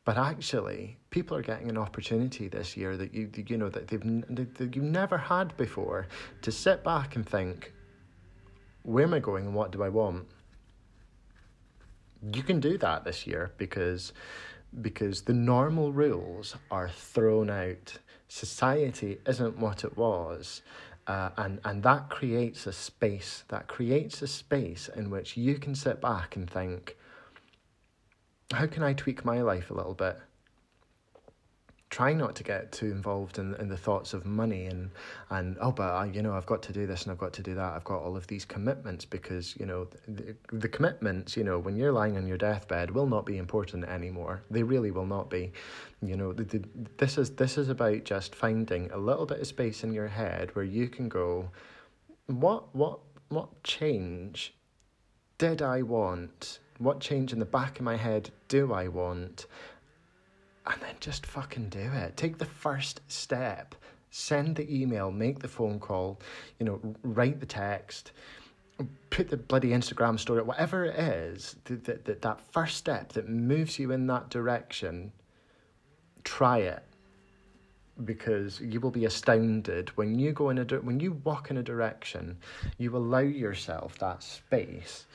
but 0.05 0.19
actually, 0.19 0.97
people 1.09 1.35
are 1.35 1.41
getting 1.41 1.67
an 1.67 1.79
opportunity 1.79 2.47
this 2.47 2.77
year 2.77 2.95
that 2.95 3.11
you 3.11 3.27
you 3.47 3.57
know 3.57 3.69
that 3.69 3.87
they've 3.87 4.03
that 4.57 4.75
you've 4.75 4.85
never 4.85 5.17
had 5.17 5.57
before 5.57 6.07
to 6.43 6.51
sit 6.51 6.83
back 6.83 7.15
and 7.15 7.27
think, 7.27 7.73
where 8.83 9.05
am 9.05 9.15
I 9.15 9.19
going 9.19 9.47
and 9.47 9.55
what 9.55 9.71
do 9.71 9.81
I 9.81 9.89
want? 9.89 10.27
You 12.31 12.43
can 12.43 12.59
do 12.59 12.77
that 12.77 13.03
this 13.03 13.25
year 13.25 13.51
because 13.57 14.13
because 14.79 15.23
the 15.23 15.33
normal 15.33 15.91
rules 15.91 16.55
are 16.69 16.89
thrown 16.89 17.49
out. 17.49 17.97
Society 18.27 19.17
isn't 19.25 19.57
what 19.57 19.83
it 19.83 19.97
was. 19.97 20.61
Uh, 21.07 21.29
and 21.37 21.59
and 21.65 21.81
that 21.81 22.09
creates 22.11 22.67
a 22.67 22.73
space 22.73 23.43
that 23.47 23.67
creates 23.67 24.21
a 24.21 24.27
space 24.27 24.87
in 24.95 25.09
which 25.09 25.35
you 25.35 25.55
can 25.55 25.73
sit 25.73 25.99
back 25.99 26.35
and 26.35 26.47
think 26.47 26.95
how 28.53 28.67
can 28.67 28.83
I 28.83 28.93
tweak 28.93 29.25
my 29.25 29.41
life 29.41 29.71
a 29.71 29.73
little 29.73 29.93
bit? 29.93 30.17
Try 31.89 32.13
not 32.13 32.35
to 32.35 32.43
get 32.43 32.73
too 32.73 32.87
involved 32.87 33.37
in, 33.37 33.55
in 33.55 33.69
the 33.69 33.77
thoughts 33.77 34.13
of 34.13 34.25
money 34.25 34.65
and, 34.65 34.91
and 35.29 35.55
oh, 35.61 35.71
but 35.71 35.93
I, 35.93 36.05
you 36.05 36.21
know, 36.21 36.33
I've 36.33 36.45
got 36.45 36.61
to 36.63 36.73
do 36.73 36.85
this 36.85 37.03
and 37.03 37.11
I've 37.11 37.17
got 37.17 37.31
to 37.33 37.43
do 37.43 37.55
that. 37.55 37.73
I've 37.73 37.85
got 37.85 38.01
all 38.01 38.17
of 38.17 38.27
these 38.27 38.43
commitments 38.43 39.05
because, 39.05 39.55
you 39.57 39.65
know, 39.65 39.87
the, 40.07 40.35
the 40.51 40.67
commitments, 40.67 41.37
you 41.37 41.43
know, 41.43 41.57
when 41.57 41.77
you're 41.77 41.93
lying 41.93 42.17
on 42.17 42.27
your 42.27 42.37
deathbed 42.37 42.91
will 42.91 43.07
not 43.07 43.25
be 43.25 43.37
important 43.37 43.85
anymore. 43.85 44.43
They 44.51 44.63
really 44.63 44.91
will 44.91 45.05
not 45.05 45.29
be. 45.29 45.53
You 46.01 46.17
know, 46.17 46.33
the, 46.33 46.43
the, 46.43 46.63
this 46.97 47.17
is 47.17 47.31
this 47.31 47.57
is 47.57 47.69
about 47.69 48.03
just 48.03 48.35
finding 48.35 48.91
a 48.91 48.97
little 48.97 49.25
bit 49.25 49.39
of 49.39 49.47
space 49.47 49.83
in 49.83 49.93
your 49.93 50.07
head 50.07 50.53
where 50.53 50.65
you 50.65 50.89
can 50.89 51.07
go, 51.07 51.49
what 52.25 52.75
what 52.75 52.99
what 53.29 53.63
change 53.63 54.53
did 55.37 55.61
I 55.61 55.81
want 55.81 56.59
what 56.77 56.99
change 56.99 57.33
in 57.33 57.39
the 57.39 57.45
back 57.45 57.79
of 57.79 57.85
my 57.85 57.95
head 57.95 58.29
do 58.47 58.73
I 58.73 58.87
want? 58.87 59.47
And 60.67 60.81
then 60.81 60.95
just 60.99 61.25
fucking 61.25 61.69
do 61.69 61.79
it. 61.79 62.17
Take 62.17 62.37
the 62.37 62.45
first 62.45 63.01
step. 63.07 63.75
Send 64.09 64.55
the 64.55 64.81
email, 64.81 65.11
make 65.11 65.39
the 65.39 65.47
phone 65.47 65.79
call, 65.79 66.19
you 66.59 66.65
know, 66.65 66.79
write 67.03 67.39
the 67.39 67.45
text, 67.45 68.13
put 69.09 69.29
the 69.29 69.37
bloody 69.37 69.69
Instagram 69.69 70.17
story, 70.19 70.41
whatever 70.41 70.85
it 70.85 70.97
is, 70.97 71.57
that, 71.65 72.05
that, 72.05 72.21
that 72.21 72.39
first 72.51 72.77
step 72.77 73.11
that 73.13 73.27
moves 73.27 73.77
you 73.77 73.91
in 73.91 74.07
that 74.07 74.29
direction, 74.29 75.11
try 76.23 76.59
it 76.59 76.83
because 78.03 78.59
you 78.59 78.79
will 78.79 78.91
be 78.91 79.05
astounded. 79.05 79.89
When 79.95 80.19
you 80.19 80.33
go 80.33 80.49
in 80.49 80.57
a 80.57 80.65
when 80.81 80.99
you 80.99 81.13
walk 81.23 81.49
in 81.49 81.57
a 81.57 81.63
direction 81.63 82.37
you 82.77 82.95
allow 82.95 83.19
yourself 83.19 83.97
that 83.99 84.21
space 84.21 85.05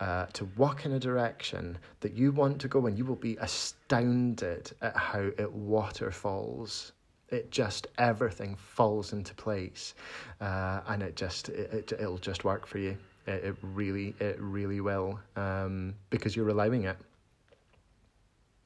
uh, 0.00 0.26
to 0.26 0.44
walk 0.56 0.86
in 0.86 0.92
a 0.92 1.00
direction 1.00 1.78
that 2.00 2.12
you 2.12 2.30
want 2.30 2.60
to 2.60 2.68
go 2.68 2.86
in 2.86 2.96
you 2.96 3.04
will 3.04 3.16
be 3.16 3.36
astounded 3.40 4.72
at 4.82 4.96
how 4.96 5.30
it 5.38 5.52
waterfalls. 5.52 6.92
It 7.30 7.50
just 7.50 7.88
everything 7.98 8.54
falls 8.56 9.12
into 9.12 9.34
place 9.34 9.94
uh, 10.40 10.80
and 10.86 11.02
it 11.02 11.16
just 11.16 11.48
it, 11.48 11.72
it, 11.72 11.92
it'll 11.92 12.18
just 12.18 12.44
work 12.44 12.66
for 12.66 12.78
you. 12.78 12.96
It, 13.26 13.44
it 13.44 13.56
really 13.62 14.14
it 14.20 14.36
really 14.40 14.80
will 14.80 15.18
um, 15.36 15.94
because 16.10 16.36
you're 16.36 16.48
allowing 16.48 16.84
it 16.84 16.96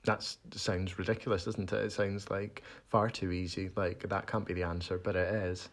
that 0.04 0.26
sounds 0.54 0.98
ridiculous, 0.98 1.44
doesn't 1.44 1.72
it? 1.72 1.84
It 1.84 1.92
sounds 1.92 2.30
like 2.30 2.62
far 2.88 3.08
too 3.08 3.30
easy. 3.30 3.70
Like 3.76 4.08
that 4.08 4.26
can't 4.26 4.46
be 4.46 4.54
the 4.54 4.64
answer, 4.64 4.98
but 4.98 5.16
it 5.16 5.32
is. 5.34 5.68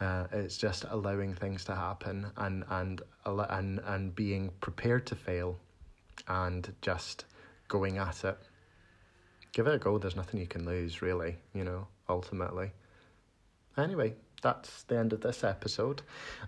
Uh, 0.00 0.26
it's 0.30 0.58
just 0.58 0.84
allowing 0.90 1.34
things 1.34 1.64
to 1.64 1.74
happen 1.74 2.26
and 2.36 2.64
and 2.70 3.02
and 3.24 3.80
and 3.80 4.14
being 4.14 4.50
prepared 4.60 5.06
to 5.06 5.16
fail, 5.16 5.56
and 6.28 6.72
just 6.82 7.24
going 7.68 7.98
at 7.98 8.24
it. 8.24 8.38
Give 9.52 9.66
it 9.66 9.74
a 9.74 9.78
go. 9.78 9.98
There's 9.98 10.16
nothing 10.16 10.38
you 10.38 10.46
can 10.46 10.64
lose, 10.64 11.02
really. 11.02 11.36
You 11.54 11.64
know, 11.64 11.86
ultimately. 12.08 12.70
Anyway, 13.76 14.14
that's 14.42 14.84
the 14.84 14.96
end 14.96 15.12
of 15.12 15.20
this 15.22 15.42
episode. 15.42 16.02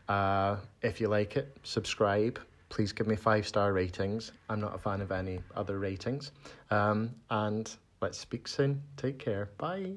Uh, 0.08 0.56
if 0.82 1.00
you 1.00 1.08
like 1.08 1.36
it, 1.36 1.56
subscribe 1.62 2.38
Please 2.68 2.92
give 2.92 3.06
me 3.06 3.16
five 3.16 3.46
star 3.46 3.72
ratings. 3.72 4.32
I'm 4.48 4.60
not 4.60 4.74
a 4.74 4.78
fan 4.78 5.00
of 5.00 5.10
any 5.12 5.40
other 5.56 5.78
ratings. 5.78 6.32
Um, 6.70 7.14
and 7.30 7.70
let's 8.00 8.18
speak 8.18 8.46
soon. 8.48 8.82
Take 8.96 9.18
care. 9.18 9.50
Bye. 9.58 9.94